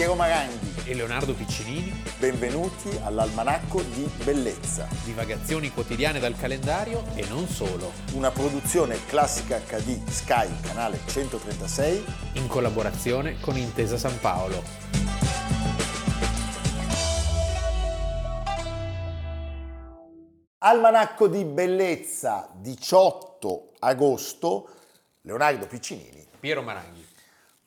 Piero 0.00 0.14
Maranghi. 0.14 0.86
e 0.86 0.94
Leonardo 0.94 1.34
Piccinini, 1.34 1.92
Benvenuti 2.18 2.88
all'Almanacco 3.02 3.82
di 3.82 4.10
Bellezza, 4.24 4.88
divagazioni 5.04 5.70
quotidiane 5.70 6.18
dal 6.18 6.34
calendario 6.38 7.04
e 7.14 7.26
non 7.28 7.46
solo, 7.46 7.92
una 8.14 8.30
produzione 8.30 9.04
classica 9.04 9.58
HD 9.58 10.02
Sky, 10.08 10.48
canale 10.62 11.00
136. 11.04 12.02
in 12.36 12.46
collaborazione 12.46 13.38
con 13.40 13.58
Intesa 13.58 13.98
San 13.98 14.18
Paolo. 14.20 14.62
Almanacco 20.60 21.28
di 21.28 21.44
Bellezza, 21.44 22.48
18 22.54 23.72
agosto, 23.80 24.70
Leonardo 25.20 25.66
Piccinini. 25.66 26.26
Piero 26.40 26.62
Maranghi, 26.62 27.06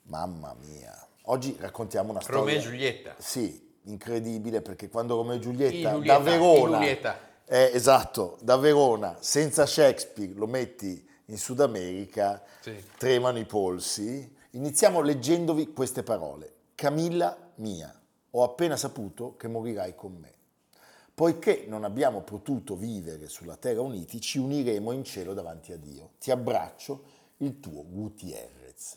Mamma 0.06 0.52
mia, 0.60 1.03
oggi 1.26 1.56
raccontiamo 1.58 2.10
una 2.10 2.20
storia. 2.20 2.40
Romeo 2.40 2.56
e 2.56 2.60
Giulietta. 2.60 3.14
Sì, 3.18 3.72
incredibile 3.84 4.60
perché 4.62 4.88
quando 4.88 5.16
Romeo 5.16 5.36
e 5.36 5.40
Giulietta, 5.40 5.92
Giulietta, 5.92 6.18
da 6.18 6.18
Verona, 6.18 6.78
Giulietta. 6.78 7.18
eh, 7.46 7.70
esatto, 7.74 8.38
da 8.40 8.56
Verona, 8.56 9.16
senza 9.20 9.66
Shakespeare, 9.66 10.32
lo 10.34 10.46
metti 10.46 11.06
in 11.26 11.38
Sud 11.38 11.60
America, 11.60 12.42
Sì. 12.60 12.74
tremano 12.98 13.38
i 13.38 13.44
polsi. 13.44 14.32
Iniziamo 14.50 15.00
leggendovi 15.00 15.72
queste 15.72 16.02
parole. 16.02 16.52
Camilla 16.74 17.36
mia, 17.56 17.92
ho 18.30 18.42
appena 18.42 18.76
saputo 18.76 19.36
che 19.36 19.48
morirai 19.48 19.94
con 19.94 20.12
me. 20.14 20.32
Poiché 21.14 21.64
non 21.68 21.84
abbiamo 21.84 22.22
potuto 22.22 22.74
vivere 22.74 23.28
sulla 23.28 23.56
terra 23.56 23.80
uniti, 23.80 24.20
ci 24.20 24.38
uniremo 24.38 24.90
in 24.92 25.04
cielo 25.04 25.32
davanti 25.32 25.72
a 25.72 25.76
Dio. 25.76 26.10
Ti 26.18 26.30
abbraccio, 26.32 27.04
il 27.38 27.60
tuo 27.60 27.84
Gutierrez. 27.86 28.96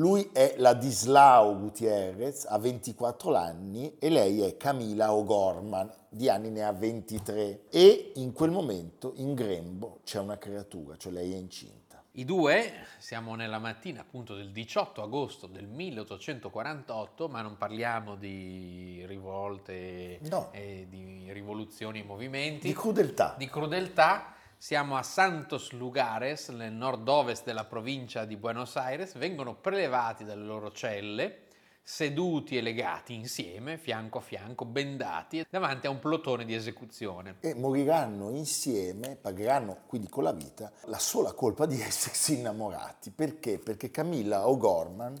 Lui 0.00 0.30
è 0.32 0.54
Ladislao 0.56 1.58
Gutierrez, 1.58 2.46
ha 2.48 2.56
24 2.56 3.34
anni 3.36 3.96
e 3.98 4.08
lei 4.08 4.40
è 4.40 4.56
Camila 4.56 5.12
O'Gorman, 5.12 5.92
di 6.08 6.30
anni 6.30 6.48
ne 6.48 6.64
ha 6.64 6.72
23. 6.72 7.64
E 7.68 8.12
in 8.14 8.32
quel 8.32 8.50
momento 8.50 9.12
in 9.16 9.34
grembo 9.34 10.00
c'è 10.04 10.18
una 10.18 10.38
creatura, 10.38 10.96
cioè 10.96 11.12
lei 11.12 11.34
è 11.34 11.36
incinta. 11.36 12.02
I 12.12 12.24
due, 12.24 12.72
siamo 12.98 13.34
nella 13.34 13.58
mattina 13.58 14.00
appunto 14.00 14.34
del 14.34 14.50
18 14.52 15.02
agosto 15.02 15.46
del 15.46 15.66
1848, 15.66 17.28
ma 17.28 17.42
non 17.42 17.58
parliamo 17.58 18.16
di 18.16 19.04
rivolte 19.06 20.18
No. 20.30 20.48
e 20.52 20.86
di 20.88 21.30
rivoluzioni 21.30 22.00
e 22.00 22.04
movimenti, 22.04 22.68
Di 22.68 22.72
crudeltà. 22.74 23.34
di 23.36 23.46
crudeltà. 23.50 24.32
Siamo 24.62 24.98
a 24.98 25.02
Santos 25.02 25.72
Lugares, 25.72 26.50
nel 26.50 26.74
nord-ovest 26.74 27.44
della 27.46 27.64
provincia 27.64 28.26
di 28.26 28.36
Buenos 28.36 28.76
Aires, 28.76 29.16
vengono 29.16 29.54
prelevati 29.54 30.22
dalle 30.22 30.44
loro 30.44 30.70
celle, 30.70 31.44
seduti 31.82 32.58
e 32.58 32.60
legati 32.60 33.14
insieme, 33.14 33.78
fianco 33.78 34.18
a 34.18 34.20
fianco, 34.20 34.66
bendati, 34.66 35.46
davanti 35.48 35.86
a 35.86 35.90
un 35.90 35.98
plotone 35.98 36.44
di 36.44 36.54
esecuzione. 36.54 37.36
e 37.40 37.54
moriranno 37.54 38.28
insieme, 38.28 39.16
pagheranno 39.16 39.78
quindi 39.86 40.10
con 40.10 40.24
la 40.24 40.32
vita 40.32 40.70
la 40.84 40.98
sola 40.98 41.32
colpa 41.32 41.64
di 41.64 41.80
essersi 41.80 42.36
innamorati. 42.36 43.12
Perché? 43.12 43.58
Perché 43.58 43.90
Camilla 43.90 44.46
O'Gorman 44.46 45.18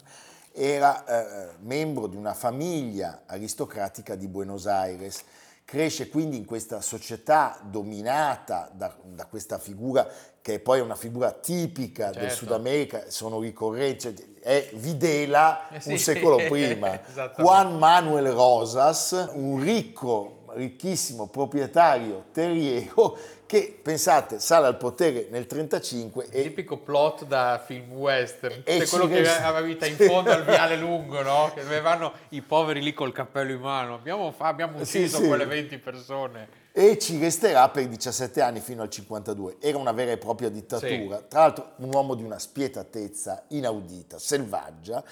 era 0.52 1.04
eh, 1.06 1.56
membro 1.60 2.08
di 2.08 2.16
una 2.16 2.34
famiglia 2.34 3.22
aristocratica 3.24 4.16
di 4.16 4.28
Buenos 4.28 4.66
Aires, 4.66 5.24
cresce 5.70 6.08
quindi 6.08 6.36
in 6.36 6.44
questa 6.44 6.80
società 6.80 7.60
dominata 7.62 8.68
da, 8.74 8.92
da 9.04 9.26
questa 9.26 9.56
figura 9.58 10.04
che 10.42 10.54
è 10.54 10.58
poi 10.58 10.80
una 10.80 10.96
figura 10.96 11.30
tipica 11.30 12.06
del 12.06 12.22
Certo. 12.22 12.34
Sud 12.34 12.50
America, 12.52 13.04
sono 13.06 13.38
ricorrenti, 13.38 14.00
cioè, 14.00 14.14
è 14.40 14.70
Videla 14.72 15.68
Eh 15.68 15.80
sì. 15.80 15.92
un 15.92 15.98
secolo 15.98 16.36
prima. 16.48 16.98
Juan 17.36 17.78
Manuel 17.78 18.32
Rosas, 18.32 19.28
un 19.32 19.62
ricco, 19.62 20.39
ricchissimo 20.54 21.28
proprietario 21.28 22.24
terriero 22.32 23.16
che, 23.46 23.78
pensate, 23.82 24.38
sale 24.38 24.66
al 24.66 24.76
potere 24.76 25.26
nel 25.30 25.46
1935 25.50 26.28
e 26.30 26.42
Tipico 26.42 26.78
plot 26.78 27.24
da 27.24 27.60
film 27.64 27.92
western, 27.92 28.62
E 28.64 28.78
C'è 28.78 28.86
quello 28.88 29.08
che 29.08 29.18
resta- 29.18 29.46
aveva 29.46 29.86
in 29.86 29.96
fondo 29.96 30.30
al 30.30 30.44
viale 30.44 30.76
lungo, 30.78 31.20
no? 31.22 31.50
Che 31.52 31.62
dove 31.62 31.80
vanno 31.80 32.12
i 32.28 32.42
poveri 32.42 32.80
lì 32.82 32.92
col 32.92 33.12
cappello 33.12 33.50
in 33.52 33.60
mano. 33.60 33.94
Abbiamo, 33.94 34.32
abbiamo 34.38 34.84
Sì, 34.84 34.98
ucciso 34.98 35.18
sì. 35.18 35.26
quelle 35.26 35.46
20 35.46 35.78
persone. 35.78 36.48
e 36.72 36.96
ci 36.98 37.18
resterà 37.18 37.68
per 37.70 37.88
17 37.88 38.40
anni 38.40 38.60
fino 38.60 38.82
al 38.82 38.88
52. 38.90 39.56
Era 39.58 39.78
una 39.78 39.90
vera 39.90 40.12
e 40.12 40.18
propria 40.18 40.48
dittatura. 40.48 41.16
Sì. 41.18 41.24
Tra 41.28 41.40
l'altro 41.40 41.72
un 41.78 41.92
uomo 41.92 42.14
di 42.14 42.22
una 42.22 42.38
spietatezza 42.38 43.46
inaudita, 43.48 44.20
selvaggia, 44.20 45.02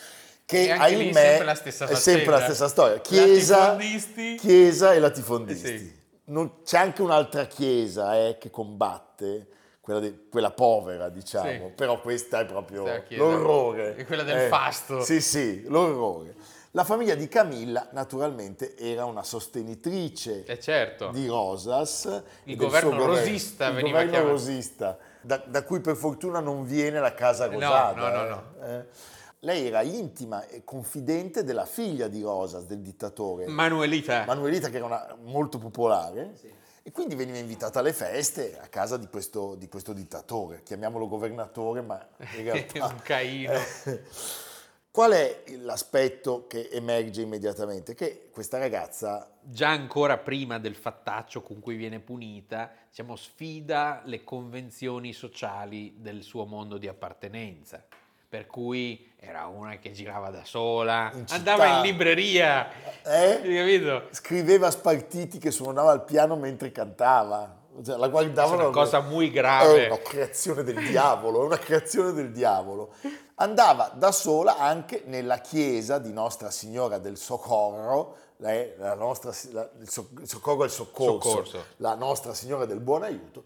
che 0.48 0.70
ahimè 0.72 1.12
sempre 1.12 1.44
la 1.44 1.54
stessa 1.54 1.86
è 1.86 1.94
sempre 1.94 2.31
la 2.31 2.41
stessa 2.41 2.69
storia. 2.69 3.00
Chiesa, 3.00 3.76
chiesa 4.38 4.94
e 4.94 4.98
latifondisti. 4.98 5.75
Eh 5.75 5.78
sì. 5.78 5.97
Non- 6.25 6.62
c'è 6.62 6.78
anche 6.78 7.03
un'altra 7.03 7.44
chiesa 7.44 8.16
eh, 8.16 8.38
che 8.38 8.48
combatte, 8.48 9.47
quella, 9.82 10.00
de- 10.00 10.28
quella 10.31 10.50
povera 10.50 11.10
diciamo, 11.10 11.50
Sì. 11.66 11.72
però 11.76 12.00
questa 12.00 12.41
è 12.41 12.47
proprio 12.47 12.87
è 12.87 13.04
l'orrore. 13.10 13.94
È 13.97 14.06
quella 14.06 14.22
del 14.22 14.48
fasto. 14.48 15.03
Sì, 15.03 15.20
sì, 15.20 15.64
l'orrore. 15.69 16.34
La 16.70 16.84
famiglia 16.84 17.14
di 17.14 17.28
Camilla 17.28 17.87
naturalmente 17.92 18.75
era 18.78 19.04
una 19.04 19.22
sostenitrice 19.25 20.44
Eh 20.47 20.58
certo. 20.58 21.10
di 21.10 21.26
Rosas. 21.26 22.22
Il 22.44 22.56
governo 22.56 22.91
governo. 22.91 23.14
rosista 23.16 23.66
il 23.66 23.75
veniva 23.75 23.98
governo 23.98 24.10
chiamato. 24.12 24.32
rosista, 24.32 24.98
da, 25.20 25.42
da 25.47 25.62
cui 25.62 25.81
per 25.81 25.97
fortuna 25.97 26.41
non 26.41 26.64
viene 26.64 27.00
la 27.00 27.12
casa 27.12 27.47
No, 27.48 27.53
rosata. 27.53 28.10
no, 28.10 28.28
no, 28.28 28.44
eh, 28.64 28.75
eh. 28.76 28.84
Lei 29.41 29.66
era 29.66 29.82
intima 29.82 30.47
e 30.47 30.65
confidente 30.65 31.44
della 31.44 31.65
figlia 31.65 32.09
di 32.09 32.22
Rosas, 32.22 32.65
del 32.65 32.81
dittatore. 32.81 33.47
Manuelita. 33.47 34.25
Manuelita 34.26 34.69
che 34.69 34.76
era 34.76 34.87
una- 34.87 35.16
molto 35.22 35.59
popolare 35.59 36.34
e 36.82 36.91
quindi 36.91 37.15
veniva 37.15 37.38
invitata 37.38 37.78
alle 37.78 37.93
feste 37.93 38.59
a 38.59 38.66
casa 38.66 38.97
di 38.97 39.06
questo, 39.06 39.54
di 39.54 39.69
questo 39.69 39.93
dittatore, 39.93 40.62
chiamiamolo 40.65 41.06
governatore, 41.06 41.82
ma 41.82 42.04
in 42.37 42.43
realtà... 42.43 42.87
Un 42.87 43.00
Caino. 43.03 43.53
Eh, 43.53 44.03
Qual 44.91 45.12
è 45.12 45.44
l'aspetto 45.59 46.49
che 46.49 46.70
emerge 46.72 47.22
immediatamente? 47.22 47.94
Che 47.94 48.31
questa 48.32 48.59
ragazza 48.59 49.31
Già 49.41 49.69
ancora 49.69 50.19
prima 50.19 50.59
del 50.59 50.75
fattaccio 50.75 51.43
con 51.43 51.60
cui 51.60 51.76
viene 51.76 52.00
punita, 52.00 52.72
diciamo, 52.88 53.15
sfida 53.15 54.03
le 54.06 54.25
convenzioni 54.25 55.12
sociali 55.12 55.94
del 55.99 56.22
suo 56.22 56.47
mondo 56.47 56.78
di 56.78 56.88
appartenenza. 56.88 57.84
Per 58.28 58.47
cui 58.47 59.11
era 59.19 59.47
una 59.47 59.77
che 59.78 59.91
girava 59.93 60.28
da 60.28 60.44
sola, 60.44 61.11
In 61.15 61.25
andava 61.28 61.77
in 61.78 61.81
libreria, 61.83 62.69
eh, 63.03 63.41
scriveva 64.12 64.71
spartiti 64.71 65.39
che 65.39 65.50
suonava 65.50 65.93
al 65.93 66.05
piano 66.05 66.37
mentre 66.37 66.71
cantava. 66.71 67.56
Cioè, 67.83 67.97
la 67.97 68.06
È 68.06 68.11
guardavano 68.11 68.65
una 68.65 68.71
cosa 68.71 68.99
È 69.28 69.31
grave. 69.31 69.87
una 69.87 69.99
creazione 69.99 70.62
del 70.62 70.77
diavolo, 70.88 71.43
è 71.43 71.44
una 71.47 71.59
creazione 71.59 72.12
del 72.12 72.31
diavolo. 72.33 72.93
Andava 73.37 73.93
da 73.94 74.11
sola 74.12 74.59
anche 74.59 75.05
nella 75.06 75.38
chiesa 75.38 75.99
di 75.99 76.12
Nostra 76.12 76.50
Signora 76.50 76.99
del 76.99 77.17
Soccorro, 77.17 78.17
lei- 78.38 78.75
la 78.78 78.94
nostra, 78.94 79.33
la- 79.53 79.71
il, 79.81 79.88
so- 79.88 80.09
il 80.21 80.28
soccorro 80.28 80.62
è 80.62 80.67
il 80.67 80.71
soccorso, 80.72 81.28
Soccorso. 81.28 81.65
la 81.77 81.94
Nostra 81.94 82.34
Signora 82.34 82.67
del 82.67 82.81
Buon 82.81 83.05
Aiuto, 83.05 83.44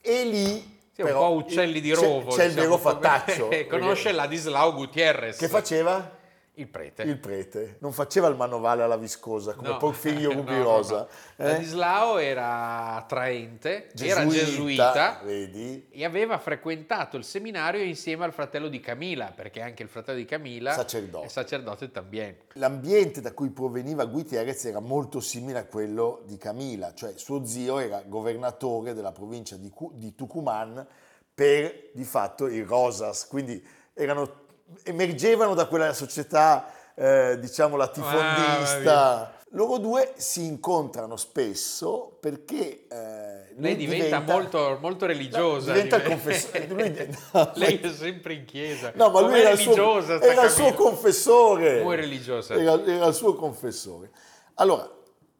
e 0.00 0.24
lì 0.24 0.80
Sì, 0.94 1.00
un 1.00 1.06
però, 1.06 1.20
po' 1.28 1.34
uccelli 1.36 1.80
di 1.80 1.92
rovo. 1.92 2.34
C'è, 2.34 2.44
il 2.44 2.50
diciamo, 2.54 2.76
vero 2.76 2.78
come- 2.82 3.08
fattaccio. 3.08 3.48
Conosce 3.68 4.12
Ladislao 4.12 4.74
Gutierrez. 4.74 5.38
Che 5.38 5.48
faceva? 5.48 6.20
Il 6.56 6.68
prete. 6.68 7.02
Il 7.04 7.18
prete. 7.18 7.76
Non 7.80 7.92
faceva 7.92 8.28
il 8.28 8.36
manovale 8.36 8.82
alla 8.82 8.98
viscosa 8.98 9.54
come 9.54 9.68
No. 9.68 9.76
Porfirio 9.78 10.28
No, 10.34 10.34
no, 10.34 10.40
Rubirosa. 10.42 10.96
no. 10.98 11.08
eh? 11.36 11.44
Ladislao 11.52 12.18
era 12.18 12.94
attraente, 12.94 13.90
era 13.98 14.26
gesuita 14.26 15.20
Vedi? 15.24 15.86
e 15.90 16.04
aveva 16.04 16.36
frequentato 16.38 17.16
il 17.16 17.24
seminario 17.24 17.82
insieme 17.82 18.24
al 18.26 18.34
fratello 18.34 18.68
di 18.68 18.80
Camila, 18.80 19.32
perché 19.34 19.62
anche 19.62 19.82
il 19.82 19.88
fratello 19.88 20.18
di 20.18 20.26
Camila 20.26 20.72
Sacerdote. 20.74 21.24
è 21.24 21.28
sacerdote 21.30 21.90
también. 21.90 22.36
L'ambiente 22.54 23.22
da 23.22 23.32
cui 23.32 23.48
proveniva 23.48 24.04
Gutierrez 24.04 24.62
era 24.66 24.80
molto 24.80 25.20
simile 25.20 25.58
a 25.60 25.64
quello 25.64 26.22
di 26.26 26.36
Camila, 26.36 26.92
cioè 26.92 27.14
suo 27.16 27.46
zio 27.46 27.78
era 27.78 28.02
governatore 28.04 28.92
della 28.92 29.12
provincia 29.12 29.56
di, 29.56 29.70
Cu- 29.70 29.92
di 29.94 30.14
Tucumán 30.14 30.86
per 31.34 31.88
di 31.94 32.04
fatto 32.04 32.46
i 32.46 32.60
Rosas, 32.62 33.26
quindi 33.26 33.64
erano- 33.94 34.40
emergevano 34.84 35.54
da 35.54 35.66
quella 35.66 35.92
società 35.92 36.66
eh, 36.94 37.38
diciamo 37.40 37.76
latifondista. 37.76 39.34
Loro 39.54 39.76
due 39.76 40.14
si 40.16 40.46
incontrano 40.46 41.16
spesso 41.16 42.16
perché 42.20 42.86
eh, 42.88 43.52
Lei 43.56 43.76
diventa, 43.76 44.20
molto, 44.20 44.78
molto 44.80 45.04
religiosa. 45.04 45.72
diventa 45.72 45.96
il 45.96 46.02
diventa- 46.02 46.24
confessore. 46.24 46.66
Lui- 46.72 47.16
no, 47.32 47.50
Lei 47.54 47.78
è 47.80 47.92
sempre 47.92 48.32
in 48.32 48.44
chiesa. 48.46 48.92
No, 48.94 49.10
ma 49.10 49.20
lui 49.20 49.40
era 49.40 49.50
il 49.50 49.58
suo, 49.58 49.98
era 50.20 50.44
il 50.44 50.50
suo 50.50 50.72
confessore. 50.72 51.82
Era, 51.82 52.82
era 52.82 53.06
il 53.06 53.14
suo 53.14 53.34
confessore. 53.34 54.10
Allora, 54.54 54.90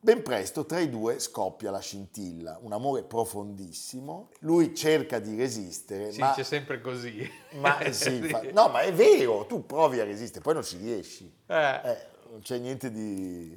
ben 0.05 0.21
presto 0.25 0.67
tra 0.67 0.81
i 0.81 0.91
due 0.91 1.21
scoppia 1.21 1.71
la 1.71 1.79
scintilla, 1.79 2.59
un 2.61 2.73
amore 2.73 3.05
profondissimo. 3.05 4.31
Lui 4.41 4.75
cerca 4.75 5.21
di 5.21 5.37
resistere, 5.37 6.11
Si 6.11 6.19
ma, 6.19 6.31
dice 6.31 6.43
sempre 6.43 6.81
così. 6.81 7.25
ma 7.61 7.79
sì, 7.93 8.21
fa- 8.23 8.43
no, 8.53 8.69
ma 8.69 8.81
è 8.81 8.93
vero, 8.93 9.47
tu 9.47 9.65
provi 9.65 10.01
a 10.01 10.05
resistere, 10.05 10.41
poi 10.41 10.55
non 10.55 10.65
ci 10.65 10.77
riesci. 10.79 11.33
Eh. 11.47 11.81
Eh, 11.85 12.07
non 12.31 12.41
c'è 12.41 12.59
niente 12.59 12.91
di... 12.91 13.57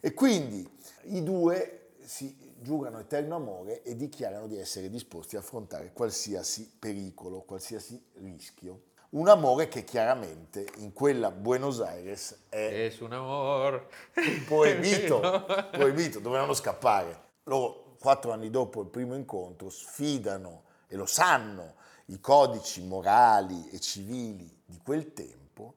E 0.00 0.12
quindi 0.12 0.68
i 1.04 1.22
due 1.22 1.92
si 2.02 2.36
giurano 2.60 2.98
eterno 2.98 3.34
amore 3.34 3.82
e 3.82 3.96
dichiarano 3.96 4.46
di 4.46 4.58
essere 4.58 4.90
disposti 4.90 5.36
a 5.36 5.38
affrontare 5.38 5.92
qualsiasi 5.94 6.70
pericolo, 6.78 7.40
qualsiasi 7.42 7.98
rischio. 8.16 8.82
Un 9.10 9.28
amore 9.28 9.68
che 9.68 9.84
chiaramente 9.84 10.66
in 10.78 10.92
quella 10.92 11.30
Buenos 11.30 11.80
Aires 11.80 12.46
è 12.48 12.86
Es 12.86 13.00
un 13.00 13.12
amor. 13.12 13.86
proibito, 14.46 15.46
proibito, 15.70 16.18
dovevano 16.18 16.54
scappare. 16.54 17.20
Loro, 17.44 17.96
quattro 18.00 18.32
anni 18.32 18.50
dopo 18.50 18.80
il 18.80 18.88
primo 18.88 19.14
incontro, 19.14 19.70
sfidano, 19.70 20.64
e 20.88 20.96
lo 20.96 21.06
sanno, 21.06 21.74
i 22.06 22.20
codici 22.20 22.82
morali 22.82 23.68
e 23.70 23.80
civili 23.80 24.62
di 24.64 24.80
quel 24.82 25.12
tempo 25.12 25.74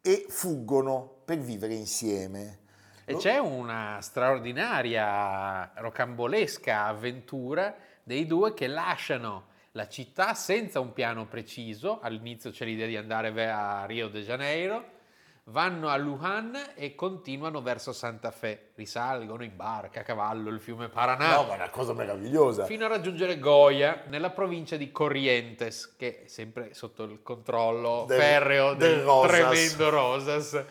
e 0.00 0.26
fuggono 0.28 1.22
per 1.24 1.38
vivere 1.38 1.74
insieme. 1.74 2.60
E 3.04 3.16
c'è 3.16 3.38
una 3.38 3.98
straordinaria, 4.00 5.72
rocambolesca 5.76 6.84
avventura 6.84 7.74
dei 8.02 8.26
due 8.26 8.54
che 8.54 8.66
lasciano 8.66 9.46
la 9.72 9.88
città 9.88 10.34
senza 10.34 10.80
un 10.80 10.92
piano 10.92 11.26
preciso. 11.26 12.00
All'inizio 12.00 12.50
c'è 12.50 12.64
l'idea 12.64 12.86
di 12.86 12.96
andare 12.96 13.28
a 13.50 13.84
Rio 13.86 14.08
de 14.08 14.22
Janeiro, 14.22 14.96
vanno 15.44 15.88
a 15.88 15.96
Lujan 15.96 16.72
e 16.74 16.94
continuano 16.94 17.62
verso 17.62 17.92
Santa 17.92 18.30
Fe. 18.30 18.70
Risalgono 18.74 19.44
in 19.44 19.56
barca 19.56 20.00
a 20.00 20.02
cavallo 20.02 20.50
il 20.50 20.60
fiume 20.60 20.88
Paraná. 20.88 21.36
No, 21.36 21.44
ma 21.44 21.52
è 21.52 21.56
una 21.56 21.70
cosa 21.70 21.92
meravigliosa. 21.92 22.64
Fino 22.64 22.84
a 22.84 22.88
raggiungere 22.88 23.38
Goya, 23.38 24.04
nella 24.08 24.30
provincia 24.30 24.76
di 24.76 24.90
Corrientes, 24.90 25.94
che 25.96 26.24
è 26.24 26.28
sempre 26.28 26.74
sotto 26.74 27.04
il 27.04 27.22
controllo 27.22 28.04
Del- 28.06 28.20
ferreo 28.20 28.74
del 28.74 28.96
del, 28.96 29.04
Rosas. 29.04 29.30
tremendo 29.30 29.88
Rosas. 29.90 30.64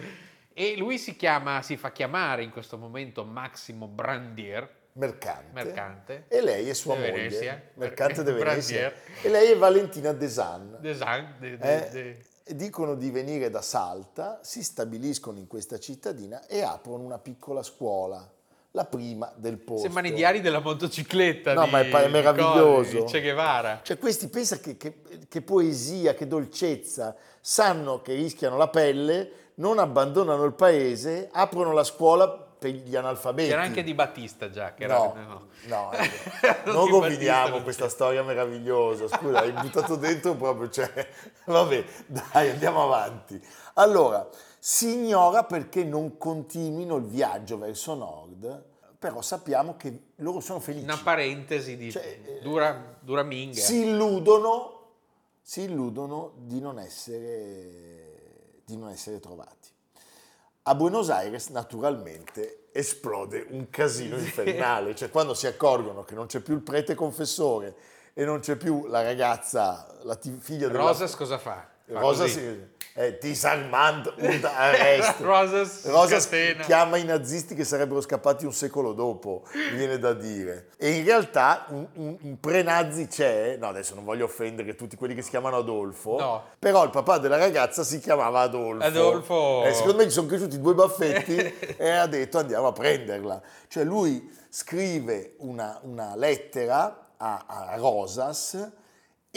E 0.54 0.76
lui 0.76 0.98
si 0.98 1.16
chiama, 1.16 1.62
si 1.62 1.78
fa 1.78 1.92
chiamare 1.92 2.42
in 2.42 2.50
questo 2.50 2.78
momento 2.78 3.24
Massimo 3.24 3.86
Brandier, 3.88 4.68
Mercante. 4.98 5.52
mercante. 5.54 6.26
E 6.28 6.42
lei 6.42 6.68
è 6.70 6.74
sua 6.74 6.96
De 6.96 7.02
moglie, 7.02 7.12
Venezia. 7.30 7.62
mercante 7.76 8.24
de 8.24 8.32
Venezia. 8.34 8.92
E 9.22 9.30
lei 9.30 9.52
è 9.52 9.58
Valentina 9.58 10.12
Desan. 10.12 10.78
Design, 10.80 11.26
de- 11.40 11.58
de- 11.58 11.88
Eh, 11.88 11.90
de- 11.92 12.56
dicono 12.56 12.96
di 12.96 13.12
venire 13.12 13.50
da 13.50 13.62
Salta, 13.62 14.40
si 14.42 14.64
stabiliscono 14.64 15.38
in 15.38 15.48
questa 15.48 15.78
cittadina 15.80 16.46
e 16.48 16.62
aprono 16.62 17.04
una 17.04 17.20
piccola 17.20 17.62
scuola, 17.62 18.28
la 18.72 18.86
prima 18.86 19.32
del 19.36 19.58
posto. 19.58 19.84
Sembrano 19.84 20.08
i 20.08 20.14
diari 20.14 20.42
della 20.42 20.60
motocicletta 20.62 21.54
No, 21.54 21.68
ma 21.68 21.82
è 21.82 22.08
meraviglioso. 22.08 23.04
Che 23.04 23.22
Guevara. 23.22 23.82
Cioè 23.84 23.98
questi 24.00 24.28
pensa 24.30 24.58
che, 24.60 24.78
che- 24.78 25.02
che 25.30 25.42
poesia, 25.42 26.14
che 26.16 26.26
dolcezza, 26.28 27.16
sanno 27.40 28.02
che 28.02 28.14
rischiano 28.14 28.58
la 28.58 28.68
pelle, 28.70 29.32
non 29.56 29.78
abbandonano 29.80 30.44
il 30.46 30.54
paese, 30.54 31.30
aprono 31.32 31.72
la 31.74 31.84
scuola 31.84 32.46
per 32.58 32.72
gli 32.72 32.96
analfabeti. 32.96 33.50
C'era 33.50 33.62
anche 33.62 33.84
Di 33.84 33.94
Battista 33.94 34.50
già, 34.50 34.74
che 34.74 34.84
era... 34.84 34.98
No, 34.98 35.14
no. 35.14 35.48
no, 35.68 35.92
eh, 35.94 36.10
Non 36.72 36.90
non 36.90 37.00
Battista, 37.02 37.62
questa 37.62 37.84
non 37.84 37.92
storia 37.92 38.24
meravigliosa. 38.24 39.08
Scusa, 39.08 39.40
hai 39.40 39.52
buttato 39.52 39.96
dentro 39.96 40.36
proprio, 40.36 40.70
cioè, 40.70 41.10
vabbè, 41.46 41.86
dai, 42.08 42.50
andiamo 42.50 42.84
avanti. 42.84 43.40
Allora, 43.76 44.28
si 44.58 44.94
ignora 44.94 45.44
perché 45.44 45.84
non 45.84 46.18
continuino 46.18 46.96
il 46.96 47.06
viaggio 47.06 47.58
verso 47.58 47.94
nord, 47.94 48.66
però 48.98 49.22
sappiamo 49.22 49.76
che 49.78 50.08
loro 50.18 50.40
sono 50.40 50.60
felici. 50.60 50.84
Una 50.84 50.98
parentesi 50.98 51.78
di 51.78 51.92
Cioè, 51.92 52.20
eh, 52.26 52.40
dura, 52.42 52.98
dura 53.00 53.22
minga. 53.22 53.60
Si 53.60 53.86
illudono, 53.86 54.96
si 55.42 55.62
illudono 55.64 56.34
di 56.38 56.60
non 56.60 56.80
essere, 56.80 58.62
di 58.66 58.76
non 58.76 58.90
essere 58.90 59.20
trovati. 59.20 59.76
A 60.70 60.76
Buenos 60.76 61.10
Aires 61.10 61.48
naturalmente 61.48 62.68
esplode 62.74 63.46
un 63.52 63.70
casino 63.70 64.18
infernale, 64.18 64.94
cioè 64.96 65.10
quando 65.10 65.34
si 65.34 65.48
accorgono 65.48 66.04
che 66.04 66.14
non 66.14 66.26
c'è 66.26 66.42
più 66.42 66.56
il 66.56 66.62
prete 66.62 66.94
confessore 66.94 67.74
e 68.14 68.26
non 68.26 68.40
c'è 68.40 68.58
più 68.58 68.86
la 68.88 69.02
ragazza, 69.02 69.88
la 70.04 70.16
ti- 70.16 70.38
figlia 70.42 70.68
della... 70.68 70.80
Rosas 70.80 71.16
cosa 71.16 71.38
fa? 71.38 71.66
Fa 71.86 72.00
Rosa 72.02 72.24
così. 72.24 72.34
si, 72.34 72.68
eh, 73.00 73.18
disarmand 73.22 74.12
und 74.18 74.44
arrest. 74.44 75.20
Rosas 75.22 75.86
Rosa 75.86 76.20
scatena. 76.20 76.64
chiama 76.64 76.98
i 76.98 77.04
nazisti 77.04 77.54
che 77.54 77.64
sarebbero 77.64 78.02
scappati 78.02 78.46
un 78.46 78.54
secolo 78.54 78.94
dopo, 78.94 79.44
mi 79.54 79.78
viene 79.78 80.00
da 80.00 80.14
dire. 80.14 80.70
E 80.78 80.90
in 80.94 81.06
realtà 81.06 81.66
un, 81.70 81.86
un- 81.94 82.18
un 82.20 82.40
pre-nazi 82.40 83.06
c'è, 83.08 83.58
no 83.58 83.68
adesso 83.68 83.94
non 83.94 84.04
voglio 84.04 84.26
offendere 84.26 84.74
tutti 84.74 84.96
quelli 84.96 85.14
che 85.14 85.22
si 85.22 85.30
chiamano 85.30 85.58
Adolfo, 85.58 86.18
No. 86.18 86.44
però 86.58 86.84
il 86.84 86.90
papà 86.90 87.20
della 87.20 87.38
ragazza 87.38 87.84
si 87.84 88.00
chiamava 88.00 88.40
Adolfo. 88.42 88.84
Adolfo. 88.86 89.64
Eh, 89.66 89.74
secondo 89.74 89.98
me 89.98 90.06
gli 90.08 90.12
sono 90.12 90.26
cresciuti 90.28 90.60
due 90.60 90.74
baffetti 90.74 91.36
e 91.78 91.90
ha 91.90 92.08
detto 92.08 92.40
andiamo 92.40 92.68
a 92.68 92.72
prenderla. 92.72 93.40
Cioè 93.68 93.84
lui 93.84 94.28
scrive 94.50 95.36
una, 95.40 95.80
una 95.84 96.16
lettera 96.16 97.10
a, 97.18 97.44
a 97.46 97.76
Rosas 97.78 98.72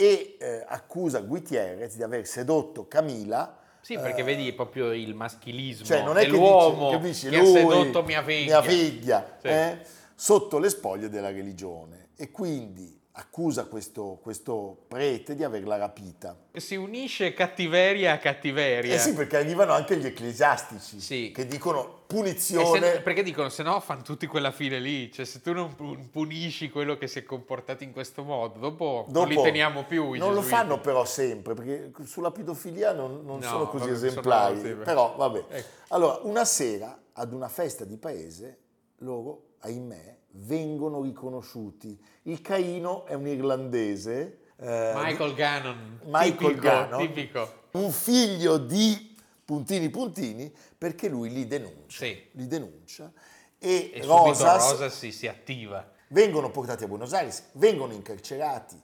e 0.01 0.35
eh, 0.39 0.65
accusa 0.67 1.19
Gutierrez 1.19 1.95
di 1.95 2.01
aver 2.01 2.25
sedotto 2.25 2.87
Camila 2.87 3.59
Sì, 3.81 3.95
perché 3.95 4.21
eh, 4.21 4.23
vedi 4.23 4.51
proprio 4.53 4.91
il 4.93 5.13
maschilismo 5.13 5.85
cioè 5.85 6.03
non 6.03 6.17
è 6.17 6.21
che 6.23 6.31
dell'uomo 6.31 6.89
che 6.89 6.95
capisci, 6.97 7.27
ha 7.27 7.39
lui, 7.39 7.51
sedotto 7.51 8.01
mia 8.03 8.23
figlia. 8.23 8.61
figlia, 8.63 9.37
Sì. 9.39 9.47
eh, 9.47 9.77
sotto 10.15 10.57
le 10.57 10.69
spoglie 10.69 11.07
della 11.09 11.29
religione 11.31 12.09
e 12.15 12.31
quindi 12.31 12.99
accusa 13.13 13.65
questo, 13.65 14.19
questo 14.21 14.85
prete 14.87 15.35
di 15.35 15.43
averla 15.43 15.75
rapita. 15.75 16.37
Si 16.53 16.75
unisce 16.75 17.33
cattiveria 17.33 18.13
a 18.13 18.17
cattiveria. 18.19 18.93
Eh 18.93 18.99
sì, 18.99 19.13
perché 19.13 19.35
arrivano 19.37 19.73
anche 19.73 19.97
gli 19.97 20.05
ecclesiastici 20.05 20.99
Sì. 21.01 21.31
che 21.33 21.45
dicono 21.45 22.03
punizione. 22.07 22.93
se- 22.93 23.01
perché 23.01 23.21
dicono, 23.23 23.49
se 23.49 23.63
no 23.63 23.79
fanno 23.81 24.01
tutti 24.01 24.27
quella 24.27 24.51
fine 24.51 24.79
lì, 24.79 25.11
cioè 25.11 25.25
se 25.25 25.41
tu 25.41 25.51
non 25.53 25.75
pu- 25.75 26.09
punisci 26.09 26.69
quello 26.69 26.97
che 26.97 27.07
si 27.07 27.19
è 27.19 27.23
comportato 27.23 27.83
in 27.83 27.91
questo 27.91 28.23
modo, 28.23 28.59
dopo, 28.59 29.05
non 29.09 29.27
li 29.27 29.35
Dopo- 29.35 29.45
teniamo 29.45 29.83
più. 29.83 30.03
Non 30.13 30.29
lo 30.33 30.41
gesuiti. 30.41 30.47
fanno 30.47 30.79
però 30.79 31.03
sempre, 31.05 31.53
perché 31.53 31.91
sulla 32.05 32.31
pedofilia 32.31 32.93
non, 32.93 33.25
non 33.25 33.39
No, 33.39 33.47
sono 33.47 33.67
così 33.67 33.85
vabbè, 33.87 33.95
sono 33.97 34.07
esemplari. 34.09 34.59
beh. 34.61 34.73
però 34.83 35.15
vabbè. 35.17 35.45
Ecco. 35.49 35.67
Allora, 35.89 36.19
una 36.23 36.45
sera 36.45 36.97
ad 37.13 37.33
una 37.33 37.49
festa 37.49 37.83
di 37.83 37.97
paese, 37.97 38.57
loro, 38.99 39.55
ahimè, 39.59 40.17
vengono 40.33 41.01
riconosciuti. 41.01 41.99
Il 42.23 42.41
Caino 42.41 43.05
è 43.05 43.13
un 43.13 43.27
irlandese. 43.27 44.37
eh, 44.57 44.91
Michael 44.95 45.33
Gannon, 45.33 45.99
Michael 46.05 46.35
tipico, 46.37 46.59
Gannon. 46.61 46.99
tipico. 47.07 47.53
un 47.71 47.91
figlio 47.91 48.57
di 48.57 49.15
puntini 49.43 49.89
puntini 49.89 50.53
perché 50.77 51.09
lui 51.09 51.31
li 51.31 51.47
denuncia. 51.47 52.05
Sì. 52.05 52.29
Li 52.33 52.47
denuncia 52.47 53.11
e, 53.57 53.91
E 53.93 54.05
Rosas 54.05 54.71
Rosa 54.71 54.89
si, 54.89 55.11
si 55.11 55.27
attiva. 55.27 55.85
vengono 56.09 56.51
portati 56.51 56.83
a 56.83 56.87
Buenos 56.87 57.13
Aires, 57.13 57.43
vengono 57.53 57.93
incarcerati, 57.93 58.79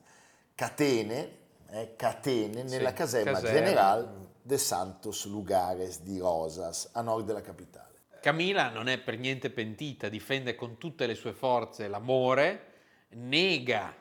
catene, 0.55 1.31
eh, 1.69 1.93
catene 1.95 2.63
nella 2.63 2.93
caserma 2.93 3.33
caserma. 3.33 3.59
General 3.59 4.25
de 4.41 4.57
Santos 4.57 5.25
Lugares 5.25 5.99
di 6.01 6.17
Rosas, 6.19 6.89
a 6.93 7.01
nord 7.01 7.25
della 7.25 7.41
capitale. 7.41 7.86
Camila 8.19 8.69
non 8.69 8.87
è 8.87 8.97
per 8.97 9.17
niente 9.17 9.49
pentita, 9.49 10.09
difende 10.09 10.55
con 10.55 10.77
tutte 10.77 11.05
le 11.05 11.15
sue 11.15 11.33
forze 11.33 11.87
l'amore, 11.87 12.73
nega 13.09 13.95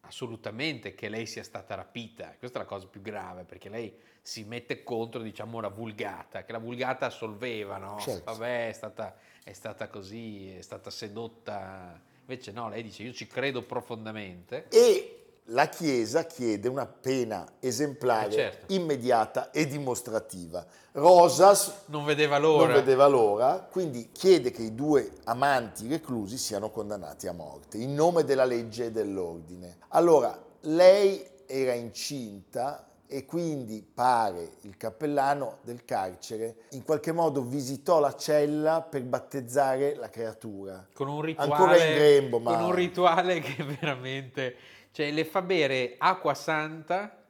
assolutamente 0.00 0.94
che 0.94 1.08
lei 1.08 1.26
sia 1.26 1.42
stata 1.42 1.74
rapita. 1.74 2.34
Questa 2.38 2.58
è 2.58 2.62
la 2.62 2.68
cosa 2.68 2.86
più 2.86 3.02
grave, 3.02 3.44
perché 3.44 3.68
lei 3.68 3.94
si 4.22 4.44
mette 4.44 4.82
contro, 4.82 5.20
diciamo, 5.20 5.60
la 5.60 5.68
vulgata, 5.68 6.44
che 6.44 6.52
la 6.52 6.58
vulgata 6.58 7.06
assolveva, 7.06 7.76
no? 7.76 7.98
Certo. 8.00 8.32
Vabbè, 8.32 8.68
è 8.68 8.72
stata, 8.72 9.16
è 9.44 9.52
stata 9.52 9.88
così, 9.88 10.50
è 10.50 10.62
stata 10.62 10.90
sedotta. 10.90 12.00
Invece 12.20 12.52
no, 12.52 12.68
lei 12.68 12.82
dice, 12.82 13.02
io 13.02 13.12
ci 13.12 13.26
credo 13.26 13.62
profondamente. 13.62 14.66
E 14.70 15.17
la 15.50 15.68
Chiesa 15.68 16.24
chiede 16.26 16.68
una 16.68 16.86
pena 16.86 17.46
esemplare, 17.60 18.28
Eh, 18.28 18.32
certo. 18.32 18.72
immediata 18.74 19.50
e 19.50 19.66
dimostrativa. 19.66 20.64
Rosas 20.92 21.72
Non 21.86 22.04
vedeva 22.04 22.38
l'ora. 22.38 22.66
non 22.66 22.74
vedeva 22.74 23.06
l'ora, 23.06 23.66
quindi 23.70 24.10
chiede 24.12 24.50
che 24.50 24.62
i 24.62 24.74
due 24.74 25.12
amanti 25.24 25.88
reclusi 25.88 26.36
siano 26.36 26.70
condannati 26.70 27.28
a 27.28 27.32
morte 27.32 27.78
in 27.78 27.94
nome 27.94 28.24
della 28.24 28.44
legge 28.44 28.86
e 28.86 28.90
dell'ordine. 28.92 29.78
Allora, 29.88 30.38
lei 30.62 31.24
era 31.46 31.72
incinta 31.72 32.84
e 33.10 33.24
quindi 33.24 33.80
pare 33.82 34.56
il 34.62 34.76
cappellano 34.76 35.58
del 35.62 35.86
carcere 35.86 36.56
in 36.72 36.84
qualche 36.84 37.10
modo 37.12 37.40
visitò 37.40 38.00
la 38.00 38.14
cella 38.14 38.82
per 38.82 39.02
battezzare 39.04 39.94
la 39.94 40.10
creatura. 40.10 40.86
con 40.92 41.08
un 41.08 41.22
rituale, 41.22 41.50
Ancora 41.52 41.84
in 41.84 41.94
grembo, 41.94 42.38
ma- 42.38 42.54
con 42.54 42.64
un 42.64 42.74
rituale 42.74 43.40
che 43.40 43.62
veramente, 43.64 44.54
cioè 44.92 45.10
le 45.10 45.24
fa 45.24 45.42
bere 45.42 45.94
acqua 45.98 46.34
santa, 46.34 47.22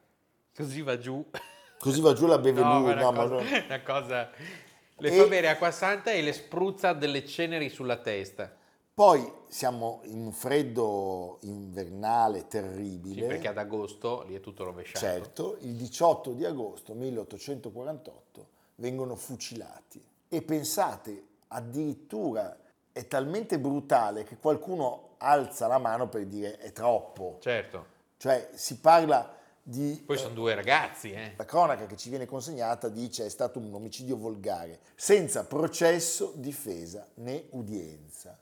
così 0.54 0.82
va 0.82 0.98
giù. 0.98 1.24
Così 1.78 2.00
va 2.00 2.12
giù 2.12 2.26
la 2.26 2.38
beve 2.38 2.60
No, 2.62 2.80
lui, 2.80 2.94
ma 2.94 3.00
no, 3.00 3.08
una, 3.08 3.10
ma 3.10 3.28
cosa, 3.28 3.34
no. 3.34 3.64
una 3.66 3.82
cosa- 3.82 4.30
Le 5.00 5.08
E- 5.08 5.16
fa 5.16 5.26
bere 5.28 5.48
acqua 5.48 5.70
santa 5.70 6.10
e 6.12 6.22
le 6.22 6.32
spruzza 6.32 6.92
delle 6.92 7.24
ceneri 7.24 7.68
sulla 7.68 7.96
testa. 7.98 8.52
Poi 8.92 9.32
siamo 9.46 10.00
in 10.06 10.18
un 10.18 10.32
freddo 10.32 11.38
invernale 11.42 12.40
Sì, 12.40 12.46
terribile. 12.48 13.26
perché 13.28 13.46
ad 13.46 13.58
agosto 13.58 14.24
lì 14.26 14.34
è 14.34 14.40
tutto 14.40 14.64
rovesciato. 14.64 14.98
Certo, 14.98 15.56
il 15.60 15.74
18 15.74 16.32
di 16.32 16.44
agosto 16.44 16.94
1848 16.94 18.46
vengono 18.76 19.14
fucilati. 19.14 20.04
E 20.28 20.42
pensate, 20.42 21.22
addirittura 21.48 22.58
è 22.90 23.06
talmente 23.06 23.60
brutale 23.60 24.24
che 24.24 24.36
qualcuno 24.36 25.07
alza 25.18 25.66
la 25.66 25.78
mano 25.78 26.08
per 26.08 26.26
dire 26.26 26.58
è 26.58 26.72
troppo. 26.72 27.38
Certo. 27.40 27.96
Cioè 28.16 28.50
si 28.54 28.78
parla 28.78 29.36
di... 29.62 30.02
Poi 30.04 30.16
sono 30.16 30.34
due 30.34 30.54
ragazzi, 30.54 31.12
eh. 31.12 31.34
La 31.36 31.44
cronaca 31.44 31.86
che 31.86 31.96
ci 31.96 32.08
viene 32.08 32.26
consegnata 32.26 32.88
dice 32.88 33.26
è 33.26 33.28
stato 33.28 33.58
un 33.58 33.72
omicidio 33.74 34.16
volgare, 34.16 34.80
senza 34.94 35.44
processo, 35.44 36.32
difesa 36.36 37.06
né 37.14 37.48
udienza. 37.50 38.38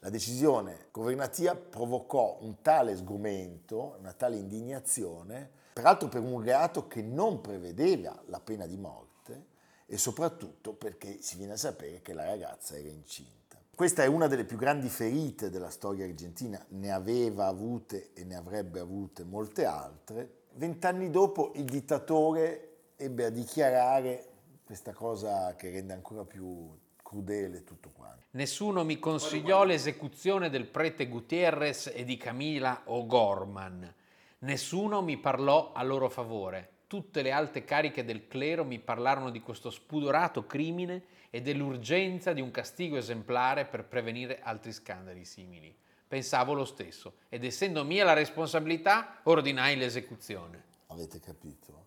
La 0.00 0.10
decisione 0.10 0.86
governativa 0.92 1.56
provocò 1.56 2.38
un 2.42 2.62
tale 2.62 2.96
sgomento, 2.96 3.96
una 3.98 4.12
tale 4.12 4.36
indignazione, 4.36 5.50
peraltro 5.72 6.08
per 6.08 6.20
un 6.20 6.40
reato 6.40 6.86
che 6.86 7.02
non 7.02 7.40
prevedeva 7.40 8.16
la 8.26 8.38
pena 8.38 8.66
di 8.66 8.76
morte 8.76 9.46
e 9.86 9.98
soprattutto 9.98 10.72
perché 10.74 11.20
si 11.20 11.36
viene 11.36 11.54
a 11.54 11.56
sapere 11.56 12.00
che 12.02 12.12
la 12.12 12.24
ragazza 12.24 12.76
era 12.76 12.88
incinta. 12.88 13.47
Questa 13.78 14.02
è 14.02 14.06
una 14.06 14.26
delle 14.26 14.44
più 14.44 14.56
grandi 14.56 14.88
ferite 14.88 15.50
della 15.50 15.70
storia 15.70 16.04
argentina, 16.04 16.60
ne 16.70 16.90
aveva 16.90 17.46
avute 17.46 18.10
e 18.12 18.24
ne 18.24 18.34
avrebbe 18.34 18.80
avute 18.80 19.22
molte 19.22 19.66
altre. 19.66 20.46
Vent'anni 20.54 21.10
dopo 21.10 21.52
il 21.54 21.62
dittatore 21.62 22.94
ebbe 22.96 23.26
a 23.26 23.30
dichiarare 23.30 24.30
questa 24.64 24.92
cosa 24.92 25.54
che 25.54 25.70
rende 25.70 25.92
ancora 25.92 26.24
più 26.24 26.76
crudele 27.00 27.62
tutto 27.62 27.90
quanto. 27.92 28.24
Nessuno 28.30 28.82
mi 28.82 28.98
consigliò 28.98 29.62
l'esecuzione 29.62 30.50
del 30.50 30.66
prete 30.66 31.06
Gutierrez 31.06 31.92
e 31.94 32.02
di 32.02 32.16
Camila 32.16 32.82
O'Gorman. 32.86 33.94
Nessuno 34.40 35.02
mi 35.02 35.18
parlò 35.18 35.70
a 35.70 35.84
loro 35.84 36.08
favore. 36.08 36.77
Tutte 36.88 37.20
le 37.20 37.32
alte 37.32 37.64
cariche 37.64 38.02
del 38.02 38.26
clero 38.28 38.64
mi 38.64 38.78
parlarono 38.78 39.28
di 39.28 39.42
questo 39.42 39.68
spudorato 39.68 40.46
crimine 40.46 41.02
e 41.28 41.42
dell'urgenza 41.42 42.32
di 42.32 42.40
un 42.40 42.50
castigo 42.50 42.96
esemplare 42.96 43.66
per 43.66 43.84
prevenire 43.84 44.40
altri 44.40 44.72
scandali 44.72 45.26
simili. 45.26 45.76
Pensavo 46.08 46.54
lo 46.54 46.64
stesso 46.64 47.18
ed 47.28 47.44
essendo 47.44 47.84
mia 47.84 48.04
la 48.04 48.14
responsabilità 48.14 49.20
ordinai 49.24 49.76
l'esecuzione. 49.76 50.64
Avete 50.86 51.20
capito? 51.20 51.86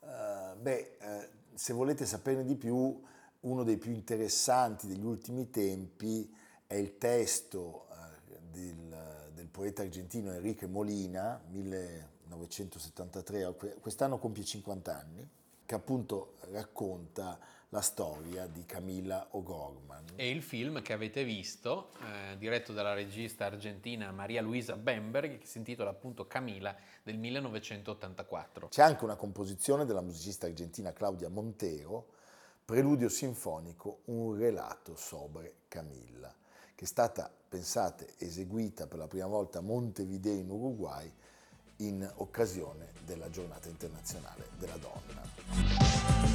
Uh, 0.00 0.54
beh, 0.60 0.96
uh, 1.00 1.28
se 1.54 1.72
volete 1.72 2.04
saperne 2.04 2.44
di 2.44 2.56
più, 2.56 3.02
uno 3.40 3.64
dei 3.64 3.78
più 3.78 3.92
interessanti 3.92 4.86
degli 4.86 5.04
ultimi 5.04 5.48
tempi 5.48 6.30
è 6.66 6.74
il 6.74 6.98
testo 6.98 7.86
uh, 7.88 8.36
del, 8.50 9.30
del, 9.32 9.46
poeta 9.46 9.80
argentino 9.80 10.32
Enrique 10.32 10.66
Molina, 10.66 11.40
1973, 12.36 13.78
quest'anno 13.80 14.18
compie 14.18 14.44
50 14.44 14.98
anni, 14.98 15.28
che 15.64 15.74
appunto 15.74 16.36
racconta 16.50 17.38
la 17.70 17.80
storia 17.80 18.46
di 18.46 18.66
Camilla 18.66 19.28
O'Gorman. 19.30 20.04
E 20.16 20.28
il 20.28 20.42
film 20.42 20.82
che 20.82 20.92
avete 20.92 21.22
visto, 21.22 21.90
eh, 22.02 22.36
diretto 22.36 22.72
dalla 22.72 22.94
regista 22.94 23.46
argentina 23.46 24.10
Maria 24.10 24.42
Luisa 24.42 24.76
Bemberg, 24.76 25.38
che 25.38 25.46
si 25.46 25.58
intitola 25.58 25.90
appunto 25.90 26.26
Camilla 26.26 26.74
del 27.02 27.16
1984. 27.18 28.68
C'è 28.68 28.82
anche 28.82 29.04
una 29.04 29.14
composizione 29.14 29.84
della 29.84 30.00
musicista 30.00 30.46
argentina 30.46 30.92
Claudia 30.92 31.28
Montero, 31.28 32.18
Preludio 32.64 33.08
sinfonico, 33.08 34.02
un 34.06 34.36
relato 34.36 34.94
sobre 34.94 35.54
Camilla, 35.66 36.32
che 36.74 36.84
è 36.84 36.88
stata, 36.88 37.28
pensate, 37.48 38.14
eseguita 38.18 38.86
per 38.86 38.98
la 38.98 39.08
prima 39.08 39.26
volta 39.26 39.58
a 39.58 39.62
Montevideo 39.62 40.34
in 40.34 40.50
Uruguay 40.50 41.12
in 41.80 42.08
occasione 42.16 42.92
della 43.04 43.30
giornata 43.30 43.68
internazionale 43.68 44.48
della 44.58 44.76
donna. 44.76 46.28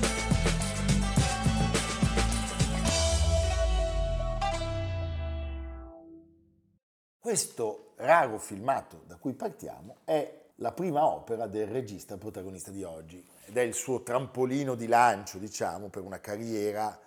Questo 7.19 7.93
raro 7.97 8.37
filmato 8.37 9.01
da 9.07 9.15
cui 9.17 9.33
partiamo 9.33 9.97
è 10.03 10.43
la 10.57 10.71
prima 10.71 11.05
opera 11.05 11.47
del 11.47 11.67
regista 11.67 12.17
protagonista 12.17 12.71
di 12.71 12.83
oggi 12.83 13.25
ed 13.45 13.57
è 13.57 13.61
il 13.61 13.73
suo 13.73 14.03
trampolino 14.03 14.75
di 14.75 14.87
lancio, 14.87 15.37
diciamo, 15.37 15.89
per 15.89 16.03
una 16.03 16.19
carriera 16.19 16.97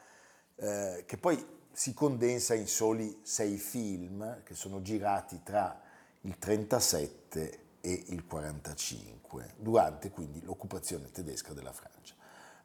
eh, 0.57 1.05
che 1.07 1.17
poi 1.19 1.57
si 1.71 1.95
condensa 1.95 2.55
in 2.55 2.67
soli 2.67 3.21
sei 3.23 3.57
film 3.57 4.43
che 4.43 4.55
sono 4.55 4.83
girati 4.83 5.41
tra 5.45 5.81
il 6.23 6.37
37 6.37 7.67
e 7.89 8.05
il 8.09 8.27
45, 8.27 9.55
durante 9.57 10.11
quindi 10.11 10.43
l'occupazione 10.43 11.11
tedesca 11.11 11.55
della 11.55 11.73
Francia. 11.73 12.15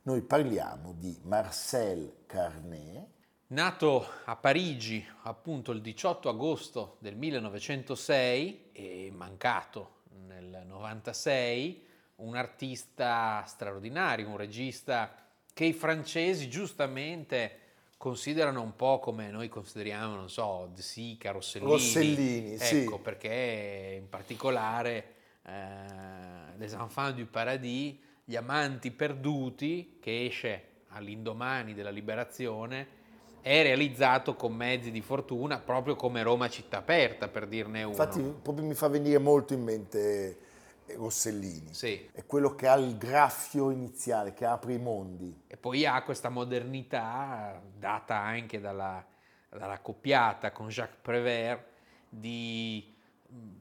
Noi 0.01 0.21
parliamo 0.21 0.93
di 0.97 1.17
Marcel 1.23 2.23
Carnet, 2.25 3.11
Nato 3.53 4.07
a 4.25 4.35
Parigi 4.35 5.05
appunto 5.23 5.73
il 5.73 5.81
18 5.81 6.27
agosto 6.27 6.97
del 6.99 7.15
1906 7.15 8.69
e 8.71 9.11
mancato 9.13 10.01
nel 10.25 10.63
96, 10.65 11.85
un 12.15 12.35
artista 12.35 13.43
straordinario, 13.45 14.27
un 14.27 14.37
regista 14.37 15.13
che 15.53 15.65
i 15.65 15.73
francesi 15.73 16.49
giustamente 16.49 17.59
considerano 17.97 18.61
un 18.61 18.75
po' 18.75 18.99
come 18.99 19.29
noi 19.29 19.49
consideriamo, 19.49 20.15
non 20.15 20.29
so, 20.29 20.69
De 20.73 20.81
Sica, 20.81 21.31
Rossellini. 21.31 21.71
Rossellini, 21.71 22.53
ecco, 22.55 22.95
sì. 22.95 23.01
perché 23.01 23.97
in 23.99 24.09
particolare 24.09 25.12
eh, 25.45 26.57
Les 26.57 26.73
Enfants 26.73 27.15
du 27.15 27.29
Paradis, 27.29 27.95
Gli 28.25 28.35
amanti 28.37 28.91
perduti, 28.91 29.97
che 29.99 30.25
esce 30.25 30.83
all'indomani 30.89 31.73
della 31.73 31.89
liberazione, 31.89 33.01
è 33.41 33.61
realizzato 33.61 34.35
con 34.35 34.55
mezzi 34.55 34.91
di 34.91 35.01
fortuna, 35.01 35.59
proprio 35.59 35.95
come 35.97 36.23
Roma 36.23 36.47
città 36.47 36.77
aperta, 36.77 37.27
per 37.27 37.47
dirne 37.47 37.83
uno. 37.83 37.91
Infatti 37.91 38.21
proprio 38.21 38.65
mi 38.65 38.73
fa 38.73 38.87
venire 38.87 39.17
molto 39.17 39.53
in 39.53 39.61
mente 39.61 40.37
Rossellini. 40.95 41.73
Sì. 41.73 42.09
È 42.13 42.25
quello 42.25 42.55
che 42.55 42.67
ha 42.69 42.75
il 42.75 42.97
graffio 42.97 43.69
iniziale, 43.69 44.33
che 44.33 44.45
apre 44.45 44.73
i 44.73 44.79
mondi. 44.79 45.43
E 45.47 45.57
poi 45.57 45.85
ha 45.85 46.01
questa 46.03 46.29
modernità, 46.29 47.61
data 47.77 48.15
anche 48.15 48.61
dalla, 48.61 49.05
dalla 49.49 49.79
coppiata 49.79 50.53
con 50.53 50.69
Jacques 50.69 50.99
Prévert, 51.01 51.65
di 52.07 52.95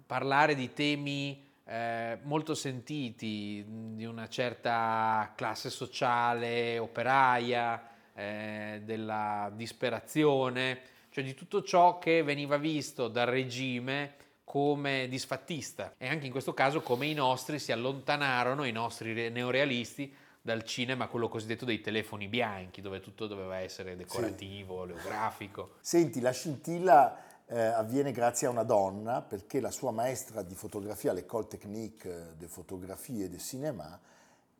parlare 0.07 0.55
di 0.55 0.73
temi 0.73 1.51
eh, 1.73 2.19
molto 2.25 2.55
sentiti, 2.55 3.65
di 3.95 4.05
una 4.05 4.29
certa 4.29 5.33
classe 5.35 5.71
sociale, 5.71 6.79
operaia, 6.79 7.89
eh, 8.15 8.83
della 8.85 9.51
disperazione, 9.55 10.81
cioè 11.09 11.25
di 11.25 11.33
tutto 11.33 11.63
ciò 11.63 11.99
che 11.99 12.23
veniva 12.23 12.59
visto 12.59 13.09
dal 13.09 13.27
regime 13.27 14.17
come 14.45 15.09
disfattista 15.09 15.95
e 15.97 16.09
anche 16.09 16.27
in 16.27 16.33
questo 16.33 16.53
caso 16.53 16.83
come 16.83 17.07
i 17.07 17.15
nostri 17.15 17.59
si 17.59 17.73
allontanarono, 17.73 18.65
i 18.65 18.73
nostri 18.73 19.31
neorealisti, 19.31 20.15
dal 20.45 20.65
cinema, 20.65 21.07
quello 21.07 21.29
cosiddetto 21.29 21.65
dei 21.65 21.81
telefoni 21.81 22.27
bianchi, 22.27 22.81
dove 22.81 23.01
tutto 23.01 23.27
doveva 23.29 23.59
essere 23.59 23.97
decorativo, 23.97 24.75
sì. 24.75 24.81
oleografico. 24.81 25.77
Senti, 25.81 26.21
la 26.21 26.33
scintilla 26.33 27.17
eh, 27.47 27.59
avviene 27.61 28.13
grazie 28.13 28.47
a 28.47 28.51
una 28.51 28.63
donna, 28.63 29.23
perché 29.23 29.61
la 29.61 29.71
sua 29.71 29.91
maestra 29.91 30.43
di 30.43 30.55
fotografia, 30.55 31.13
l'École 31.13 31.49
Technique 31.49 32.35
de 32.37 32.47
Photographie 32.47 33.25
et 33.25 33.31
de 33.31 33.39
Cinéma, 33.39 34.01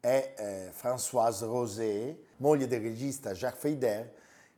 è 0.01 0.35
eh, 0.37 0.73
Françoise 0.73 1.45
Rosé, 1.47 2.25
moglie 2.39 2.67
del 2.67 2.81
regista 2.81 3.33
Jacques 3.33 3.61
Feyder, 3.61 4.15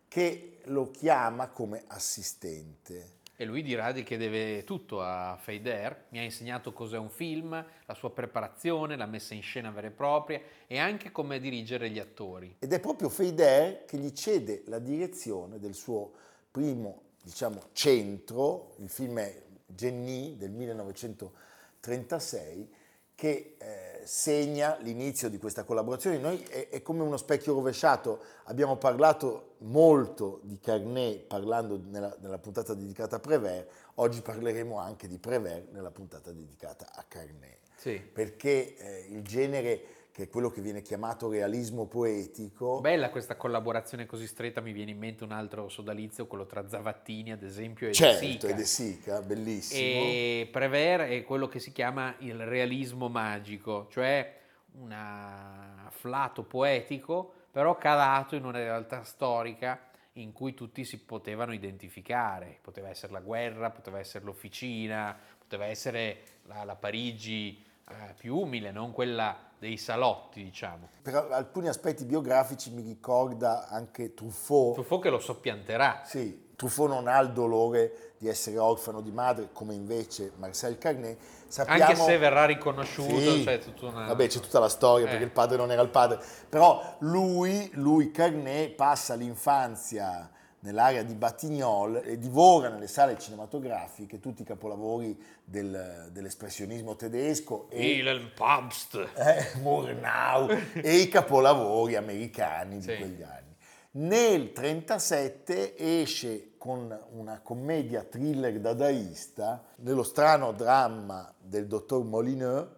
che 0.08 0.58
lo 0.64 0.90
chiama 0.90 1.48
come 1.48 1.84
assistente. 1.88 3.22
E 3.36 3.44
lui 3.44 3.62
dirà 3.62 3.92
che 3.92 4.16
deve 4.16 4.62
tutto 4.62 5.02
a 5.02 5.36
Feyder, 5.40 6.04
mi 6.10 6.18
ha 6.18 6.22
insegnato 6.22 6.72
cos'è 6.72 6.96
un 6.96 7.10
film, 7.10 7.50
la 7.84 7.94
sua 7.94 8.12
preparazione, 8.12 8.96
la 8.96 9.06
messa 9.06 9.34
in 9.34 9.42
scena 9.42 9.72
vera 9.72 9.88
e 9.88 9.90
propria 9.90 10.40
e 10.68 10.78
anche 10.78 11.10
come 11.10 11.40
dirigere 11.40 11.90
gli 11.90 11.98
attori. 11.98 12.56
Ed 12.60 12.72
è 12.72 12.78
proprio 12.78 13.08
Feyder 13.08 13.84
che 13.86 13.96
gli 13.96 14.12
cede 14.12 14.62
la 14.66 14.78
direzione 14.78 15.58
del 15.58 15.74
suo 15.74 16.12
primo, 16.52 17.02
diciamo, 17.24 17.62
centro, 17.72 18.74
il 18.76 18.88
film 18.90 19.18
è 19.18 19.42
Jenny 19.66 20.36
del 20.36 20.50
1936, 20.50 22.74
che 23.14 23.56
eh, 23.58 24.02
segna 24.04 24.76
l'inizio 24.80 25.30
di 25.30 25.38
questa 25.38 25.64
collaborazione. 25.64 26.18
Noi 26.18 26.42
è, 26.42 26.68
è, 26.68 26.82
come 26.82 27.02
uno 27.02 27.16
specchio 27.16 27.54
rovesciato, 27.54 28.20
abbiamo 28.44 28.76
parlato 28.76 29.54
molto 29.58 30.40
di 30.42 30.58
Carnet 30.60 31.22
parlando 31.22 31.80
nella, 31.82 32.14
nella 32.20 32.38
puntata 32.38 32.74
dedicata 32.74 33.16
a 33.16 33.20
Prévert, 33.20 33.70
oggi 33.94 34.20
parleremo 34.20 34.78
anche 34.78 35.08
di 35.08 35.18
Prévert 35.18 35.70
nella 35.72 35.90
puntata 35.90 36.30
dedicata 36.30 36.90
a 36.94 37.02
Carnet. 37.08 37.60
Sì. 37.76 37.98
Perché 37.98 38.76
eh, 38.76 39.06
il 39.08 39.22
genere 39.22 40.03
che 40.14 40.22
è 40.22 40.28
quello 40.28 40.48
che 40.48 40.60
viene 40.60 40.80
chiamato 40.80 41.28
realismo 41.28 41.86
poetico. 41.86 42.80
Bella 42.80 43.10
questa 43.10 43.34
collaborazione 43.34 44.06
così 44.06 44.28
stretta, 44.28 44.60
mi 44.60 44.70
viene 44.70 44.92
in 44.92 44.98
mente 44.98 45.24
un 45.24 45.32
altro 45.32 45.68
sodalizio, 45.68 46.28
quello 46.28 46.46
tra 46.46 46.68
Zavattini 46.68 47.32
ad 47.32 47.42
esempio 47.42 47.88
e 47.88 47.92
certo, 47.92 48.20
De 48.20 48.30
Sica. 48.30 48.46
e 48.46 48.54
De 48.54 48.64
Sica, 48.64 49.22
bellissimo. 49.22 49.80
E 49.82 50.48
Prévert 50.52 51.08
è 51.10 51.24
quello 51.24 51.48
che 51.48 51.58
si 51.58 51.72
chiama 51.72 52.14
il 52.18 52.46
realismo 52.46 53.08
magico, 53.08 53.88
cioè 53.90 54.38
un 54.74 54.92
afflato 54.92 56.44
poetico, 56.44 57.32
però 57.50 57.76
calato 57.76 58.36
in 58.36 58.44
una 58.44 58.58
realtà 58.58 59.02
storica 59.02 59.88
in 60.12 60.30
cui 60.30 60.54
tutti 60.54 60.84
si 60.84 61.00
potevano 61.00 61.52
identificare, 61.52 62.58
poteva 62.60 62.88
essere 62.88 63.12
la 63.12 63.20
guerra, 63.20 63.70
poteva 63.70 63.98
essere 63.98 64.24
l'officina, 64.24 65.18
poteva 65.36 65.64
essere 65.64 66.22
la, 66.44 66.62
la 66.62 66.76
Parigi 66.76 67.64
eh, 67.88 68.14
più 68.16 68.36
umile, 68.38 68.70
non 68.70 68.92
quella 68.92 69.52
dei 69.64 69.78
salotti, 69.78 70.44
diciamo. 70.44 70.90
Per 71.00 71.14
alcuni 71.30 71.68
aspetti 71.68 72.04
biografici 72.04 72.70
mi 72.70 72.82
ricorda 72.82 73.66
anche 73.68 74.12
Truffaut. 74.12 74.74
Truffaut 74.74 75.02
che 75.02 75.08
lo 75.08 75.18
soppianterà. 75.18 76.02
Sì, 76.04 76.50
Truffaut 76.54 76.90
non 76.90 77.08
ha 77.08 77.18
il 77.20 77.32
dolore 77.32 78.12
di 78.18 78.28
essere 78.28 78.58
orfano 78.58 79.00
di 79.00 79.10
madre, 79.10 79.48
come 79.54 79.72
invece 79.72 80.32
Marcel 80.36 80.76
Carnet. 80.76 81.18
Sappiamo... 81.46 81.82
Anche 81.82 81.96
se 81.96 82.18
verrà 82.18 82.44
riconosciuto, 82.44 83.18
sì, 83.18 83.42
c'è 83.42 83.58
tutta 83.58 83.86
una... 83.86 84.06
Vabbè, 84.06 84.26
c'è 84.26 84.40
tutta 84.40 84.58
la 84.58 84.68
storia, 84.68 85.06
eh. 85.06 85.08
perché 85.08 85.24
il 85.24 85.30
padre 85.30 85.56
non 85.56 85.72
era 85.72 85.80
il 85.80 85.88
padre. 85.88 86.20
Però 86.46 86.96
lui, 86.98 87.70
lui 87.72 88.10
Carnet, 88.10 88.74
passa 88.74 89.14
l'infanzia 89.14 90.30
nell'area 90.64 91.02
di 91.02 91.14
Batignolles 91.14 92.06
e 92.06 92.18
divora 92.18 92.70
nelle 92.70 92.86
sale 92.86 93.18
cinematografiche 93.18 94.18
tutti 94.18 94.42
i 94.42 94.44
capolavori 94.44 95.16
del, 95.44 96.08
dell'espressionismo 96.10 96.96
tedesco 96.96 97.68
e 97.68 97.96
il 97.98 98.32
Pabst 98.34 98.94
eh, 99.14 99.58
Murnau 99.60 100.48
e 100.72 100.96
i 100.96 101.08
capolavori 101.08 101.96
americani 101.96 102.78
di 102.78 102.82
sì. 102.82 102.96
quegli 102.96 103.22
anni. 103.22 103.52
Nel 103.92 104.50
1937 104.54 105.76
esce 105.76 106.54
con 106.56 106.98
una 107.12 107.40
commedia 107.42 108.02
thriller 108.02 108.58
dadaista 108.58 109.62
nello 109.76 110.02
strano 110.02 110.52
dramma 110.52 111.32
del 111.38 111.66
dottor 111.66 112.02
Molineux, 112.04 112.68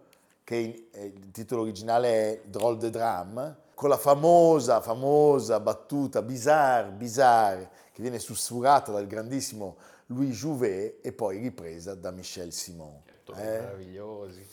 che 0.43 0.88
il 0.93 1.31
titolo 1.31 1.62
originale 1.62 2.09
è 2.09 2.40
Drôle 2.47 2.78
de 2.78 2.90
Drame, 2.90 3.57
con 3.76 3.90
la 3.90 3.99
famosa, 3.99 4.80
famosa 4.80 5.61
battuta 5.61 6.23
bizarre, 6.23 6.92
bizarre, 6.92 7.68
che 7.92 8.00
viene 8.00 8.18
sussurrata 8.18 8.90
dal 8.90 9.06
grandissimo 9.06 9.76
Louis 10.06 10.35
Jouvet 10.35 11.04
e 11.04 11.12
poi 11.12 11.37
ripresa 11.37 11.95
da 11.95 12.11
Michel 12.11 12.54
Simon. 12.54 13.02
Certo, 13.04 13.35
eh? 13.35 13.42
Meravigliosi. 13.45 14.49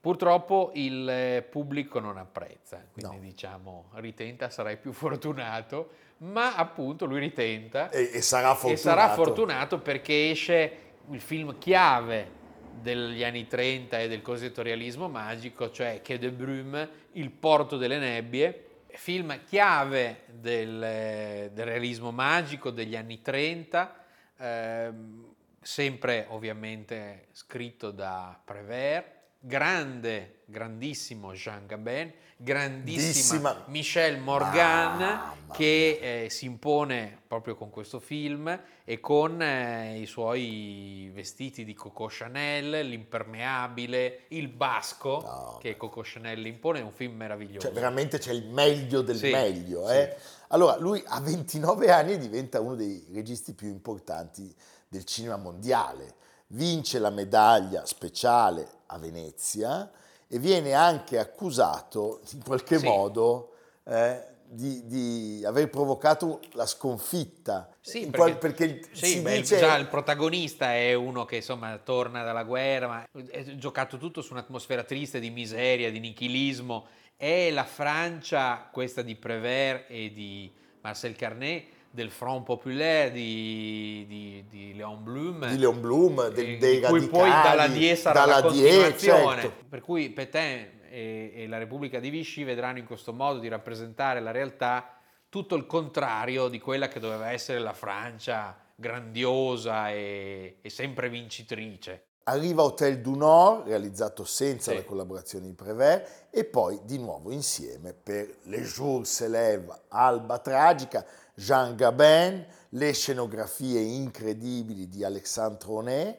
Purtroppo 0.00 0.70
il 0.76 1.06
eh, 1.06 1.42
pubblico 1.42 1.98
non 1.98 2.16
apprezza, 2.16 2.82
quindi 2.90 3.16
no. 3.16 3.22
diciamo 3.22 3.90
ritenta, 3.96 4.48
sarai 4.48 4.78
più 4.78 4.92
fortunato, 4.96 5.90
ma 6.18 6.56
appunto 6.56 7.04
lui 7.04 7.20
ritenta 7.20 7.90
e, 7.90 8.12
e, 8.14 8.22
sarà 8.22 8.54
fortunato. 8.54 8.72
e 8.72 8.76
sarà 8.82 9.12
fortunato 9.12 9.78
perché 9.78 10.30
esce 10.30 10.78
il 11.10 11.20
film 11.20 11.58
chiave 11.58 12.42
degli 12.84 13.24
anni 13.24 13.46
30 13.46 13.98
e 13.98 14.08
del 14.08 14.20
cosiddetto 14.20 14.62
realismo 14.62 15.08
magico, 15.08 15.70
cioè 15.70 16.02
Che 16.02 16.18
de 16.18 16.30
Brume, 16.30 16.88
Il 17.12 17.30
porto 17.30 17.78
delle 17.78 17.98
nebbie, 17.98 18.82
film 18.88 19.42
chiave 19.44 20.24
del, 20.26 21.50
del 21.52 21.64
realismo 21.64 22.12
magico 22.12 22.70
degli 22.70 22.94
anni 22.94 23.22
30, 23.22 24.04
ehm, 24.36 25.34
sempre 25.60 26.26
ovviamente 26.28 27.28
scritto 27.32 27.90
da 27.90 28.38
Prévert, 28.44 29.13
grande, 29.46 30.40
grandissimo 30.46 31.32
Jean 31.32 31.66
Gabin, 31.66 32.10
grandissima 32.36 33.52
Dissima. 33.52 33.64
Michelle 33.68 34.18
Morgan 34.18 35.02
ah, 35.02 35.34
che 35.52 36.24
eh, 36.24 36.30
si 36.30 36.46
impone 36.46 37.20
proprio 37.26 37.54
con 37.54 37.68
questo 37.68 38.00
film 38.00 38.58
e 38.84 39.00
con 39.00 39.40
eh, 39.42 40.00
i 40.00 40.06
suoi 40.06 41.10
vestiti 41.12 41.64
di 41.64 41.74
Coco 41.74 42.06
Chanel, 42.08 42.86
l'impermeabile, 42.86 44.20
il 44.28 44.48
basco 44.48 45.20
no, 45.20 45.58
che 45.60 45.76
Coco 45.76 46.00
Chanel 46.02 46.44
impone, 46.46 46.80
è 46.80 46.82
un 46.82 46.92
film 46.92 47.16
meraviglioso. 47.16 47.66
Cioè 47.66 47.72
veramente 47.72 48.18
c'è 48.18 48.32
il 48.32 48.46
meglio 48.48 49.02
del 49.02 49.16
sì, 49.16 49.30
meglio. 49.30 49.90
Eh? 49.90 50.16
Sì. 50.16 50.42
Allora 50.48 50.78
lui 50.78 51.02
a 51.06 51.20
29 51.20 51.90
anni 51.90 52.16
diventa 52.16 52.60
uno 52.60 52.74
dei 52.74 53.06
registi 53.12 53.52
più 53.52 53.68
importanti 53.68 54.54
del 54.88 55.04
cinema 55.04 55.36
mondiale, 55.36 56.14
vince 56.48 56.98
la 56.98 57.10
medaglia 57.10 57.84
speciale 57.86 58.68
a 58.86 58.98
Venezia 58.98 59.90
e 60.28 60.38
viene 60.38 60.72
anche 60.72 61.18
accusato 61.18 62.20
in 62.32 62.42
qualche 62.42 62.78
sì. 62.78 62.86
modo 62.86 63.52
eh, 63.84 64.32
di, 64.46 64.86
di, 64.86 65.44
aver 65.44 65.68
provocato 65.68 66.40
la 66.52 66.66
sconfitta. 66.66 67.68
Sì, 67.80 68.08
perché, 68.08 68.36
perché 68.36 68.80
sì, 68.92 69.20
beh, 69.20 69.40
dice... 69.40 69.58
già 69.58 69.76
il 69.76 69.88
protagonista 69.88 70.72
è 70.72 70.94
uno 70.94 71.24
che 71.24 71.36
insomma 71.36 71.76
torna 71.78 72.22
dalla 72.22 72.44
guerra, 72.44 72.86
ma 72.86 73.06
è 73.30 73.42
giocato 73.56 73.98
tutto 73.98 74.22
su 74.22 74.32
un'atmosfera 74.32 74.84
triste 74.84 75.20
di 75.20 75.30
miseria, 75.30 75.90
di 75.90 76.00
nichilismo. 76.00 76.86
È 77.16 77.50
la 77.50 77.64
Francia, 77.64 78.68
questa 78.72 79.02
di 79.02 79.14
Prévert 79.16 79.86
e 79.88 80.12
di 80.12 80.52
Marcel 80.80 81.16
Carnet, 81.16 81.66
del 81.94 82.10
Front 82.10 82.44
Populaire 82.44 83.12
di, 83.12 84.04
di, 84.08 84.44
di 84.50 84.74
Leon 84.74 85.04
Blum, 85.04 85.48
di 85.48 85.58
Leon 85.58 85.80
Blum 85.80 86.28
del, 86.30 86.58
dei 86.58 86.80
radicali, 86.80 86.98
cui 86.98 87.08
poi 87.08 87.30
dalla 87.30 87.68
Die 87.68 87.94
sarà 87.94 88.20
dalla 88.20 88.34
la 88.40 88.42
continuazione. 88.42 89.42
Certo. 89.42 89.64
Per 89.68 89.80
cui 89.80 90.10
Petain 90.10 90.80
e, 90.90 91.32
e, 91.34 91.46
la 91.46 91.58
Repubblica 91.58 92.00
di 92.00 92.10
Vichy 92.10 92.42
vedranno 92.42 92.78
in 92.78 92.84
questo 92.84 93.12
modo 93.12 93.38
di 93.38 93.46
rappresentare 93.46 94.18
la 94.18 94.32
realtà 94.32 94.98
tutto 95.28 95.54
il 95.54 95.66
contrario 95.66 96.48
di 96.48 96.58
quella 96.58 96.88
che 96.88 96.98
doveva 96.98 97.30
essere 97.30 97.60
la 97.60 97.72
Francia 97.72 98.58
grandiosa 98.74 99.90
e, 99.90 100.58
e 100.60 100.70
sempre 100.70 101.08
vincitrice. 101.08 102.06
Arriva 102.24 102.62
Hotel 102.62 103.00
du 103.00 103.14
Nord, 103.14 103.66
realizzato 103.66 104.24
senza 104.24 104.70
sì. 104.70 104.78
la 104.78 104.84
collaborazione 104.84 105.46
di 105.46 105.52
Prévert, 105.52 106.28
e 106.30 106.44
poi 106.44 106.80
di 106.82 106.98
nuovo 106.98 107.30
insieme 107.30 107.92
per 107.92 108.38
Les 108.44 108.74
Jours 108.74 109.08
se 109.08 109.28
lève, 109.28 109.82
Alba 109.88 110.38
Tragica, 110.38 111.04
Jean 111.34 111.74
Gabin, 111.74 112.46
le 112.70 112.92
scenografie 112.92 113.80
incredibili 113.80 114.88
di 114.88 115.02
Alexandre 115.04 115.66
Ronet 115.66 116.18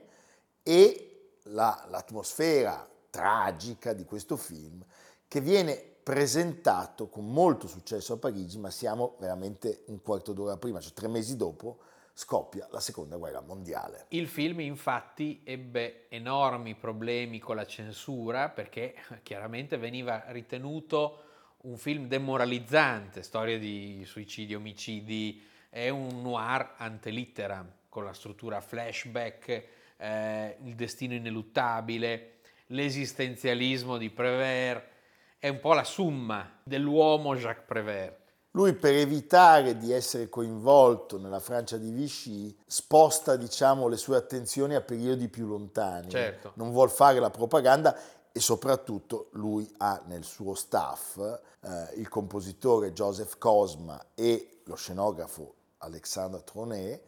e 0.62 1.40
la, 1.44 1.86
l'atmosfera 1.90 2.88
tragica 3.10 3.94
di 3.94 4.04
questo 4.04 4.36
film 4.36 4.84
che 5.28 5.40
viene 5.40 5.94
presentato 6.04 7.08
con 7.08 7.32
molto 7.32 7.68
successo 7.68 8.14
a 8.14 8.18
Parigi, 8.18 8.60
ma 8.60 8.70
siamo 8.70 9.16
veramente 9.20 9.84
un 9.88 10.02
quarto 10.02 10.34
d'ora 10.34 10.58
prima, 10.58 10.80
cioè 10.80 10.94
tre 10.94 11.08
mesi 11.08 11.36
dopo 11.36 11.80
scoppia 12.14 12.68
la 12.72 12.80
seconda 12.80 13.18
guerra 13.18 13.42
mondiale. 13.42 14.06
Il 14.10 14.28
film 14.28 14.60
infatti 14.60 15.42
ebbe 15.44 16.08
enormi 16.10 16.76
problemi 16.76 17.40
con 17.40 17.56
la 17.56 17.66
censura 17.66 18.50
perché 18.50 18.96
chiaramente 19.24 19.78
veniva 19.78 20.26
ritenuto 20.28 21.25
un 21.66 21.78
film 21.78 22.08
demoralizzante, 22.08 23.24
storia 23.24 23.58
di 23.58 24.04
suicidi, 24.06 24.54
omicidi, 24.56 25.44
è 25.70 25.90
un 25.90 26.22
noir 26.22 26.76
ante 26.78 27.10
litteram, 27.10 27.70
con 27.90 28.04
la 28.04 28.14
struttura 28.14 28.62
flashback, 28.62 29.64
eh, 29.98 30.58
il 30.64 30.76
destino 30.76 31.14
ineluttabile, 31.14 32.38
l'esistenzialismo 32.68 33.98
di 33.98 34.10
Prévert, 34.10 34.94
è 35.40 35.50
un 35.50 35.60
po' 35.60 35.74
la 35.74 35.84
summa 35.84 36.60
dell'uomo 36.64 37.36
Jacques 37.36 37.66
Prévert. 37.66 38.24
Lui 38.52 38.74
per 38.74 38.94
evitare 38.94 39.76
di 39.76 39.92
essere 39.92 40.30
coinvolto 40.30 41.20
nella 41.20 41.42
Francia 41.42 41.76
di 41.76 41.92
Vichy 41.92 42.56
sposta 42.66 43.36
diciamo, 43.36 43.90
le 43.90 43.98
sue 43.98 44.16
attenzioni 44.16 44.76
a 44.76 44.82
periodi 44.82 45.28
più 45.28 45.46
lontani. 45.46 46.10
Certo. 46.10 46.54
Non 46.56 46.72
vuole 46.72 46.90
fare 46.90 47.20
la 47.20 47.30
propaganda 47.30 48.00
e 48.38 48.42
soprattutto 48.42 49.30
lui 49.32 49.66
ha 49.78 50.04
nel 50.08 50.26
suo 50.26 50.56
staff 50.56 51.18
eh, 51.20 51.94
il 51.96 52.10
compositore 52.10 52.92
Joseph 52.92 53.38
Cosma 53.38 54.08
e 54.14 54.60
lo 54.66 54.76
scenografo 54.76 55.54
Alexandre 55.78 56.44
Tronet 56.44 57.02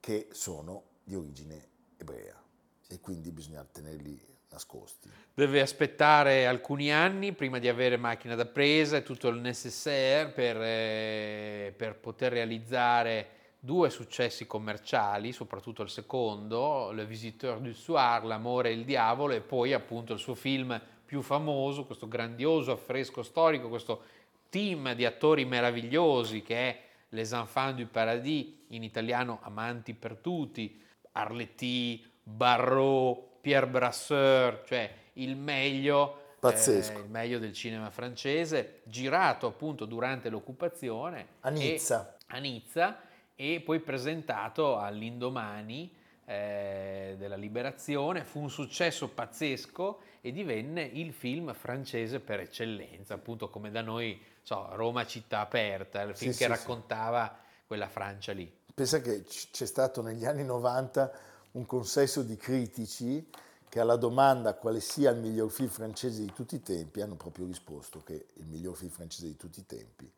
che 0.00 0.26
sono 0.32 0.82
di 1.04 1.14
origine 1.14 1.68
ebrea 1.96 2.42
e 2.88 2.98
quindi 2.98 3.30
bisogna 3.30 3.64
tenerli 3.70 4.20
nascosti. 4.50 5.08
Deve 5.32 5.60
aspettare 5.60 6.44
alcuni 6.44 6.92
anni 6.92 7.32
prima 7.34 7.60
di 7.60 7.68
avere 7.68 7.96
macchina 7.96 8.34
da 8.34 8.46
presa 8.46 8.96
e 8.96 9.04
tutto 9.04 9.28
il 9.28 9.38
necessaire 9.38 10.28
per, 10.30 10.56
eh, 10.60 11.74
per 11.76 12.00
poter 12.00 12.32
realizzare 12.32 13.28
due 13.64 13.88
successi 13.88 14.46
commerciali, 14.46 15.32
soprattutto 15.32 15.80
il 15.80 15.88
secondo, 15.88 16.90
Le 16.90 17.06
Visiteur 17.06 17.60
du 17.60 17.72
Soir, 17.72 18.22
L'amore 18.26 18.68
e 18.68 18.72
il 18.72 18.84
diavolo, 18.84 19.32
e 19.32 19.40
poi 19.40 19.72
appunto 19.72 20.12
il 20.12 20.18
suo 20.18 20.34
film 20.34 20.78
più 21.02 21.22
famoso, 21.22 21.86
questo 21.86 22.06
grandioso 22.06 22.72
affresco 22.72 23.22
storico, 23.22 23.70
questo 23.70 24.02
team 24.50 24.92
di 24.92 25.06
attori 25.06 25.46
meravigliosi 25.46 26.42
che 26.42 26.56
è 26.56 26.82
Les 27.08 27.32
Enfants 27.32 27.80
du 27.80 27.88
Paradis, 27.88 28.52
in 28.68 28.82
italiano 28.82 29.38
Amanti 29.40 29.94
per 29.94 30.16
tutti, 30.16 30.78
Arletty, 31.12 32.04
Barrault, 32.22 33.40
Pierre 33.40 33.66
Brasseur, 33.66 34.62
cioè 34.66 34.92
il 35.14 35.36
meglio 35.36 36.34
Pazzesco. 36.38 36.98
Eh, 36.98 37.02
il 37.02 37.08
meglio 37.08 37.38
del 37.38 37.54
cinema 37.54 37.88
francese, 37.88 38.82
girato 38.84 39.46
appunto 39.46 39.86
durante 39.86 40.28
l'occupazione. 40.28 41.28
A 41.40 41.48
Nizza. 41.48 42.18
a 42.26 42.38
Nizza 42.38 43.12
e 43.36 43.60
poi 43.64 43.80
presentato 43.80 44.78
all'indomani 44.78 45.92
eh, 46.24 47.16
della 47.18 47.36
liberazione. 47.36 48.24
Fu 48.24 48.40
un 48.40 48.50
successo 48.50 49.08
pazzesco 49.08 50.00
e 50.20 50.32
divenne 50.32 50.82
il 50.82 51.12
film 51.12 51.52
francese 51.54 52.20
per 52.20 52.40
eccellenza, 52.40 53.14
appunto 53.14 53.48
come 53.48 53.70
da 53.70 53.82
noi, 53.82 54.20
so, 54.42 54.68
Roma 54.72 55.06
città 55.06 55.40
aperta, 55.40 56.00
il 56.02 56.16
film 56.16 56.32
sì, 56.32 56.38
che 56.38 56.44
sì, 56.44 56.50
raccontava 56.50 57.36
quella 57.66 57.88
Francia 57.88 58.32
lì. 58.32 58.50
Pensa 58.74 59.00
che 59.00 59.24
c'è 59.24 59.66
stato 59.66 60.02
negli 60.02 60.24
anni 60.24 60.44
90 60.44 61.12
un 61.52 61.66
consesso 61.66 62.22
di 62.22 62.36
critici 62.36 63.28
che 63.68 63.80
alla 63.80 63.96
domanda 63.96 64.54
quale 64.54 64.80
sia 64.80 65.10
il 65.10 65.18
miglior 65.18 65.50
film 65.50 65.68
francese 65.68 66.20
di 66.20 66.32
tutti 66.32 66.56
i 66.56 66.62
tempi 66.62 67.00
hanno 67.00 67.16
proprio 67.16 67.44
risposto 67.44 68.02
che 68.02 68.26
il 68.34 68.46
miglior 68.46 68.76
film 68.76 68.90
francese 68.90 69.26
di 69.26 69.36
tutti 69.36 69.60
i 69.60 69.66
tempi 69.66 70.10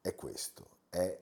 è 0.00 0.14
questo, 0.14 0.66
è 0.88 1.18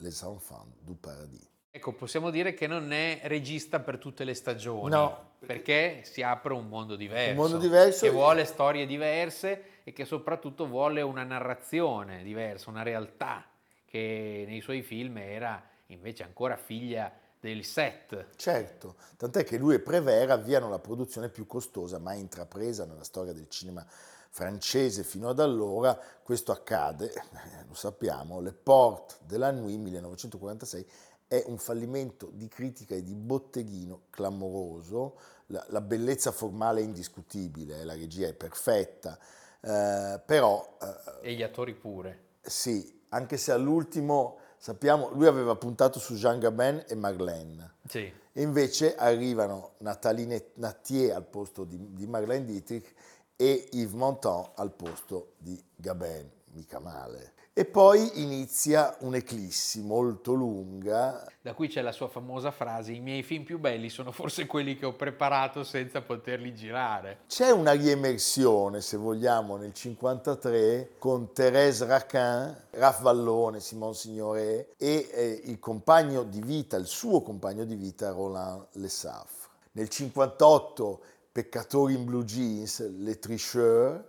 Les 0.00 0.22
Enfants 0.22 0.66
du 0.80 0.98
Paradis. 0.98 1.48
Ecco, 1.72 1.92
possiamo 1.92 2.30
dire 2.30 2.52
che 2.52 2.66
non 2.66 2.92
è 2.92 3.20
regista 3.24 3.78
per 3.78 3.98
tutte 3.98 4.24
le 4.24 4.34
stagioni, 4.34 4.90
No. 4.90 5.34
perché 5.46 6.00
si 6.02 6.20
apre 6.22 6.52
un 6.52 6.66
mondo 6.68 6.96
diverso, 6.96 7.30
Un 7.30 7.36
mondo 7.36 7.58
diverso 7.58 8.04
che 8.06 8.10
vuole 8.10 8.44
storie 8.44 8.86
diverse 8.86 9.64
e 9.84 9.92
che 9.92 10.04
soprattutto 10.04 10.66
vuole 10.66 11.00
una 11.00 11.22
narrazione 11.22 12.22
diversa, 12.24 12.70
una 12.70 12.82
realtà 12.82 13.44
che 13.84 14.44
nei 14.48 14.60
suoi 14.60 14.82
film 14.82 15.16
era 15.18 15.62
invece 15.86 16.24
ancora 16.24 16.56
figlia 16.56 17.12
del 17.38 17.64
set. 17.64 18.30
Certo, 18.36 18.96
tant'è 19.16 19.44
che 19.44 19.56
lui 19.56 19.74
e 19.76 19.80
Prévert 19.80 20.30
avviano 20.30 20.68
la 20.68 20.78
produzione 20.80 21.28
più 21.30 21.46
costosa 21.46 21.98
mai 21.98 22.18
intrapresa 22.18 22.84
nella 22.84 23.04
storia 23.04 23.32
del 23.32 23.48
cinema 23.48 23.86
francese 24.30 25.02
fino 25.02 25.28
ad 25.28 25.40
allora. 25.40 25.98
Questo 26.22 26.52
accade, 26.52 27.12
eh, 27.12 27.22
lo 27.68 27.74
sappiamo, 27.74 28.40
Le 28.40 28.52
Porte 28.52 29.16
de 29.26 29.36
la 29.36 29.50
Nuit 29.50 29.78
1946 29.78 30.86
è 31.26 31.44
un 31.46 31.58
fallimento 31.58 32.30
di 32.32 32.48
critica 32.48 32.94
e 32.94 33.02
di 33.02 33.14
botteghino 33.14 34.02
clamoroso. 34.10 35.16
La, 35.46 35.64
la 35.68 35.80
bellezza 35.80 36.32
formale 36.32 36.80
è 36.80 36.84
indiscutibile, 36.84 37.80
eh, 37.80 37.84
la 37.84 37.94
regia 37.94 38.26
è 38.28 38.32
perfetta, 38.34 39.18
eh, 39.60 40.20
però 40.24 40.76
eh, 41.22 41.28
E 41.30 41.34
gli 41.34 41.42
attori 41.42 41.74
pure. 41.74 42.24
sì, 42.40 43.02
anche 43.10 43.36
se 43.36 43.50
all'ultimo 43.52 44.38
sappiamo, 44.56 45.10
lui 45.10 45.26
aveva 45.26 45.56
puntato 45.56 45.98
su 45.98 46.14
Jean 46.14 46.38
Gabin 46.38 46.84
e 46.86 46.94
Marlène. 46.94 47.74
Sì. 47.88 48.12
E 48.32 48.42
invece 48.42 48.94
arrivano 48.94 49.72
Nathalie 49.78 50.52
Nattier 50.54 51.14
al 51.16 51.26
posto 51.26 51.64
di, 51.64 51.94
di 51.94 52.06
Marlène 52.06 52.44
Dietrich 52.44 52.92
e 53.40 53.68
Yves 53.72 53.94
Montand 53.94 54.50
al 54.56 54.70
posto 54.70 55.32
di 55.38 55.58
Gabin, 55.74 56.30
mica 56.52 56.78
male. 56.78 57.32
E 57.54 57.64
poi 57.64 58.22
inizia 58.22 58.94
un'eclissi 59.00 59.80
molto 59.80 60.34
lunga. 60.34 61.26
Da 61.40 61.54
qui 61.54 61.68
c'è 61.68 61.80
la 61.80 61.90
sua 61.90 62.08
famosa 62.08 62.50
frase, 62.50 62.92
i 62.92 63.00
miei 63.00 63.22
film 63.22 63.44
più 63.44 63.58
belli 63.58 63.88
sono 63.88 64.12
forse 64.12 64.44
quelli 64.44 64.76
che 64.76 64.84
ho 64.84 64.92
preparato 64.92 65.64
senza 65.64 66.02
poterli 66.02 66.54
girare. 66.54 67.20
C'è 67.28 67.50
una 67.50 67.72
riemersione, 67.72 68.82
se 68.82 68.98
vogliamo, 68.98 69.56
nel 69.56 69.72
53 69.72 70.96
con 70.98 71.30
Thérèse 71.34 71.86
Raquin, 71.86 72.54
Ralph 72.72 73.00
Vallone, 73.00 73.60
Simon 73.60 73.94
Signoret 73.94 74.74
e 74.76 75.08
eh, 75.10 75.40
il 75.44 75.58
compagno 75.58 76.24
di 76.24 76.42
vita, 76.42 76.76
il 76.76 76.86
suo 76.86 77.22
compagno 77.22 77.64
di 77.64 77.74
vita, 77.74 78.10
Roland 78.10 78.66
Lessafre. 78.72 79.48
Nel 79.72 79.88
58 79.88 81.00
Peccatori 81.32 81.94
in 81.94 82.04
blue 82.04 82.24
jeans, 82.24 82.80
Les 82.98 83.18
Tricheurs 83.20 84.02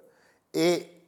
e, 0.50 1.04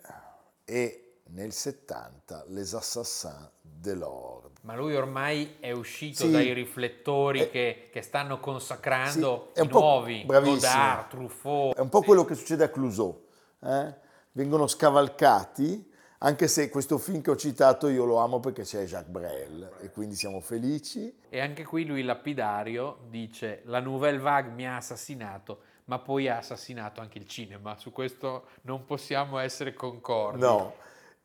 e 0.63 1.13
nel 1.29 1.51
70 1.51 2.43
Les 2.49 2.73
Assassins 2.75 3.49
de 3.61 3.93
l'Ordre. 3.95 4.51
Ma 4.61 4.75
lui 4.75 4.95
ormai 4.95 5.55
è 5.59 5.71
uscito 5.71 6.25
Sì. 6.25 6.31
dai 6.31 6.53
riflettori 6.53 7.39
Eh, 7.39 7.49
che, 7.49 7.89
che 7.91 8.01
stanno 8.03 8.39
consacrando 8.39 9.49
Sì, 9.53 9.61
è 9.61 9.65
nuovi. 9.65 10.23
Godard, 10.25 11.09
Truffaut. 11.09 11.75
È 11.75 11.79
un 11.79 11.89
po' 11.89 12.01
quello 12.03 12.23
che 12.25 12.35
succede 12.35 12.63
a 12.65 12.69
Clouseau. 12.69 13.25
eh? 13.61 13.93
Vengono 14.33 14.67
scavalcati, 14.67 15.91
anche 16.19 16.47
se 16.47 16.69
questo 16.69 16.97
film 16.99 17.21
che 17.21 17.31
ho 17.31 17.35
citato 17.35 17.87
io 17.87 18.05
lo 18.05 18.17
amo 18.17 18.39
perché 18.39 18.61
c'è 18.63 18.85
Jacques 18.85 19.11
Brel 19.11 19.71
e 19.81 19.89
quindi 19.89 20.15
siamo 20.15 20.39
felici. 20.41 21.13
E 21.29 21.39
anche 21.39 21.63
qui 21.65 21.85
lui, 21.85 22.03
lapidario, 22.03 22.99
dice 23.09 23.61
la 23.65 23.79
Nouvelle 23.79 24.19
Vague 24.19 24.51
mi 24.51 24.65
ha 24.67 24.75
assassinato, 24.77 25.59
ma 25.85 25.99
poi 25.99 26.27
ha 26.27 26.37
assassinato 26.37 27.01
anche 27.01 27.17
il 27.17 27.27
cinema. 27.27 27.77
Su 27.77 27.91
questo 27.91 28.45
non 28.63 28.85
possiamo 28.85 29.37
essere 29.39 29.73
concordi. 29.73 30.39
No. 30.39 30.75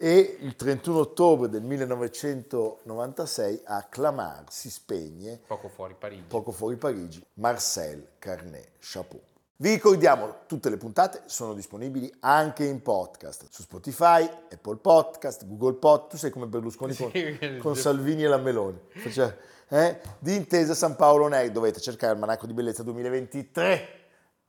E 0.00 0.36
il 0.40 0.54
31 0.54 0.98
ottobre 0.98 1.48
del 1.48 1.62
1996 1.62 3.62
a 3.64 3.82
Clamart 3.84 4.50
si 4.50 4.70
spegne, 4.70 5.40
Poco 5.46 5.68
fuori 5.68 5.94
Parigi. 5.98 6.22
poco 6.28 6.52
fuori 6.52 6.76
Parigi, 6.76 7.24
Marcel 7.34 8.06
Carnet 8.18 8.70
Chapeau. 8.78 9.20
Vi 9.60 9.70
ricordiamo, 9.70 10.42
tutte 10.46 10.70
le 10.70 10.76
puntate 10.76 11.22
sono 11.26 11.52
disponibili 11.52 12.12
anche 12.20 12.64
in 12.64 12.80
podcast 12.80 13.48
su 13.50 13.62
Spotify, 13.62 14.22
Apple 14.52 14.76
Podcast, 14.76 15.44
Google 15.46 15.74
Podcast. 15.74 16.10
Tu 16.12 16.16
sei 16.16 16.30
come 16.30 16.46
Berlusconi 16.46 16.94
con, 16.94 17.10
Sì. 17.10 17.58
con 17.60 17.74
Salvini 17.74 18.22
e 18.22 18.28
la 18.28 18.36
Meloni. 18.36 18.78
Faccia- 18.90 19.36
eh? 19.68 20.00
Di 20.20 20.36
Intesa 20.36 20.74
San 20.74 20.94
Paolo 20.94 21.26
Nei, 21.26 21.50
dovete 21.50 21.80
cercare 21.80 22.12
il 22.12 22.20
Manacco 22.20 22.46
di 22.46 22.52
Bellezza 22.52 22.84
2023. 22.84 23.97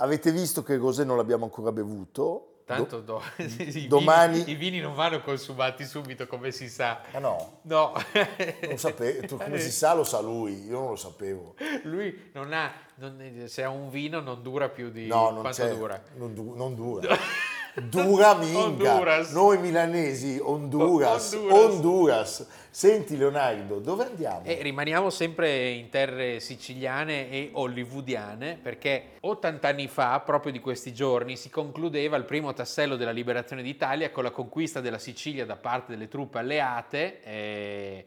Avete 0.01 0.31
visto 0.31 0.63
che 0.63 0.77
Rosé 0.77 1.03
non 1.03 1.17
l'abbiamo 1.17 1.43
ancora 1.43 1.71
bevuto? 1.73 2.45
Tanto 2.65 3.01
do- 3.01 3.21
i, 3.37 3.87
domani- 3.87 4.37
vini, 4.39 4.51
i 4.51 4.55
vini 4.55 4.79
non 4.79 4.93
vanno 4.93 5.21
consumati 5.21 5.85
subito, 5.85 6.25
come 6.27 6.51
si 6.51 6.69
sa. 6.69 7.01
Ah 7.11 7.19
no, 7.19 7.59
No, 7.63 7.93
non 7.95 8.55
lo 8.69 8.77
sapevo. 8.77 9.25
Tu, 9.27 9.37
come 9.37 9.59
si 9.59 9.71
sa 9.71 9.93
lo 9.95 10.03
sa 10.03 10.21
lui, 10.21 10.65
io 10.67 10.79
non 10.79 10.89
lo 10.91 10.95
sapevo. 10.95 11.55
Lui 11.83 12.29
non 12.33 12.53
ha, 12.53 12.71
non- 12.95 13.43
se 13.47 13.63
ha 13.63 13.69
un 13.69 13.89
vino 13.89 14.19
non 14.21 14.41
dura 14.43 14.69
più 14.69 14.89
di 14.91 15.07
No, 15.07 15.31
non 15.31 15.41
quanto 15.41 15.67
dura. 15.67 16.01
Non, 16.15 16.33
du- 16.33 16.53
non 16.55 16.75
dura. 16.75 17.17
Dura 17.79 18.33
minga. 18.35 18.95
Honduras. 18.95 19.31
Noi 19.31 19.57
milanesi, 19.59 20.37
Honduras, 20.41 21.31
Honduras. 21.33 21.53
Honduras. 21.61 22.47
Senti 22.71 23.17
Leonardo, 23.17 23.79
dove 23.79 24.05
andiamo? 24.05 24.43
E 24.45 24.61
rimaniamo 24.61 25.09
sempre 25.09 25.69
in 25.69 25.89
terre 25.89 26.39
siciliane 26.39 27.29
e 27.31 27.49
hollywoodiane 27.51 28.59
perché 28.61 29.17
80 29.21 29.67
anni 29.67 29.87
fa, 29.87 30.19
proprio 30.19 30.51
di 30.51 30.59
questi 30.59 30.93
giorni, 30.93 31.35
si 31.35 31.49
concludeva 31.49 32.15
il 32.15 32.25
primo 32.25 32.53
tassello 32.53 32.95
della 32.95 33.11
liberazione 33.11 33.63
d'Italia 33.63 34.11
con 34.11 34.23
la 34.23 34.31
conquista 34.31 34.81
della 34.81 34.99
Sicilia 34.99 35.45
da 35.45 35.55
parte 35.55 35.93
delle 35.93 36.07
truppe 36.07 36.37
alleate, 36.37 37.21
eh, 37.23 38.05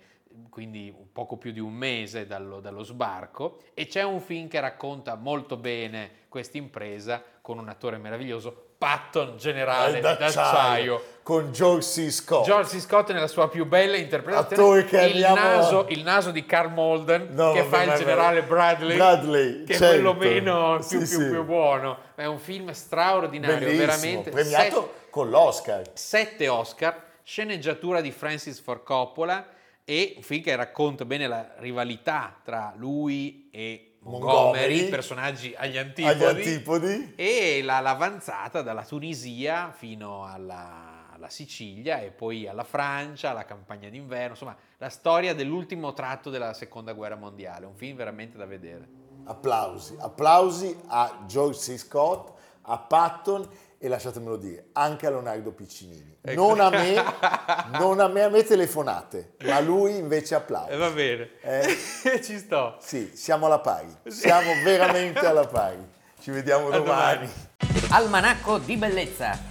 quindi 0.49 0.95
poco 1.13 1.37
più 1.37 1.51
di 1.51 1.61
un 1.61 1.73
mese 1.73 2.27
dallo, 2.27 2.61
dallo 2.61 2.85
sbarco, 2.85 3.59
e 3.75 3.87
c'è 3.87 4.03
un 4.03 4.21
film 4.21 4.49
che 4.49 4.61
racconta 4.61 5.17
molto 5.17 5.57
bene 5.57 6.11
questa 6.29 6.57
impresa 6.57 7.23
con 7.43 7.59
un 7.59 7.69
attore 7.69 7.99
meraviglioso, 7.99 8.71
Patton, 8.79 9.37
generale 9.37 9.99
Eh, 9.99 10.01
d'acciaio. 10.01 11.03
Con 11.23 11.53
George 11.53 11.87
C. 11.87 12.11
Scott. 12.11 12.45
George 12.45 12.77
C. 12.77 12.81
Scott 12.81 13.13
nella 13.13 13.29
sua 13.29 13.49
più 13.49 13.65
bella 13.65 13.97
interpretazione, 13.97 14.85
che 14.87 15.01
il, 15.05 15.21
naso, 15.21 15.87
il 15.91 16.03
naso 16.03 16.33
di 16.33 16.45
Carl 16.45 16.73
Malden 16.73 17.29
No, 17.31 17.53
che 17.53 17.63
fa 17.63 17.85
il 17.85 17.93
generale 17.97 18.43
Bradley, 18.43 18.97
Bradley, 18.97 19.65
che 19.65 19.75
è 19.75 19.77
certo. 19.77 20.15
quello 20.15 20.15
meno 20.15 20.77
più, 20.79 20.85
Sì, 20.87 20.97
più- 20.99 21.07
sì. 21.07 21.29
più 21.31 21.45
buono. 21.45 21.99
È 22.17 22.25
un 22.25 22.39
film 22.41 22.73
straordinario, 22.73 23.59
Bellissimo, 23.69 23.87
veramente. 23.87 24.31
premiato 24.31 24.81
Set- 24.81 25.11
con 25.11 25.31
l'Oscar. 25.31 25.83
sette 25.95 26.49
Oscar, 26.49 27.01
sceneggiatura 27.23 28.01
di 28.01 28.11
Francis 28.11 28.61
Ford 28.61 28.83
Coppola 28.83 29.47
e 29.85 30.15
un 30.17 30.23
film 30.23 30.43
che 30.43 30.57
racconta 30.57 31.05
bene 31.05 31.29
la 31.29 31.55
rivalità 31.59 32.35
tra 32.45 32.73
lui 32.77 33.49
e 33.53 33.95
Montgomery, 34.01 34.35
Montgomery, 34.35 34.89
personaggi 34.89 35.55
agli 35.57 35.79
antipodi, 35.79 36.25
Agli 36.25 36.37
antipodi. 36.37 37.13
e 37.15 37.61
la- 37.63 37.79
l'avanzata 37.79 38.61
dalla 38.63 38.85
Tunisia 38.85 39.73
fino 39.77 40.25
alla, 40.27 40.92
alla 41.23 41.31
Sicilia 41.31 42.01
e 42.01 42.11
poi 42.11 42.49
alla 42.49 42.65
Francia, 42.65 43.31
alla 43.31 43.45
campagna 43.45 43.89
d'inverno, 43.89 44.31
insomma 44.31 44.57
la 44.79 44.89
storia 44.89 45.35
dell'ultimo 45.35 45.93
tratto 45.93 46.29
della 46.31 46.53
seconda 46.53 46.93
guerra 46.93 47.15
mondiale, 47.15 47.65
un 47.67 47.77
film 47.77 47.97
veramente 47.97 48.37
da 48.37 48.45
vedere. 48.45 48.89
Applausi, 49.25 49.97
applausi 50.01 50.77
a 50.89 51.23
George 51.27 51.59
C. 51.59 51.79
Scott, 51.79 52.33
a 52.63 52.77
Patton 52.79 53.49
e 53.79 53.89
lasciatemelo 53.89 54.37
dire, 54.37 54.67
anche 54.73 55.07
a 55.07 55.11
Leonardo 55.11 55.53
Piccinini. 55.53 56.19
Ecco. 56.21 56.41
Non 56.41 56.59
a 56.61 56.71
me, 56.71 56.95
non 57.79 58.01
a 58.01 58.09
me, 58.09 58.23
a 58.25 58.29
me 58.29 58.43
telefonate, 58.43 59.35
ma 59.45 59.57
a 59.57 59.61
lui 59.61 59.97
invece 59.97 60.35
applausi. 60.35 60.73
E 60.73 60.77
va 60.77 60.91
bene, 60.91 61.31
Eh? 61.41 61.79
ci 62.23 62.37
sto. 62.39 62.77
Sì, 62.81 63.13
siamo 63.15 63.47
alla 63.47 63.61
pari, 63.61 63.95
siamo 64.09 64.51
veramente 64.65 65.25
alla 65.25 65.47
pari. 65.47 65.89
Ci 66.19 66.31
vediamo 66.33 66.69
A 66.69 66.79
domani. 66.79 67.29
domani. 67.29 67.89
Almanacco 67.91 68.59
di 68.59 68.77
bellezza 68.77 69.51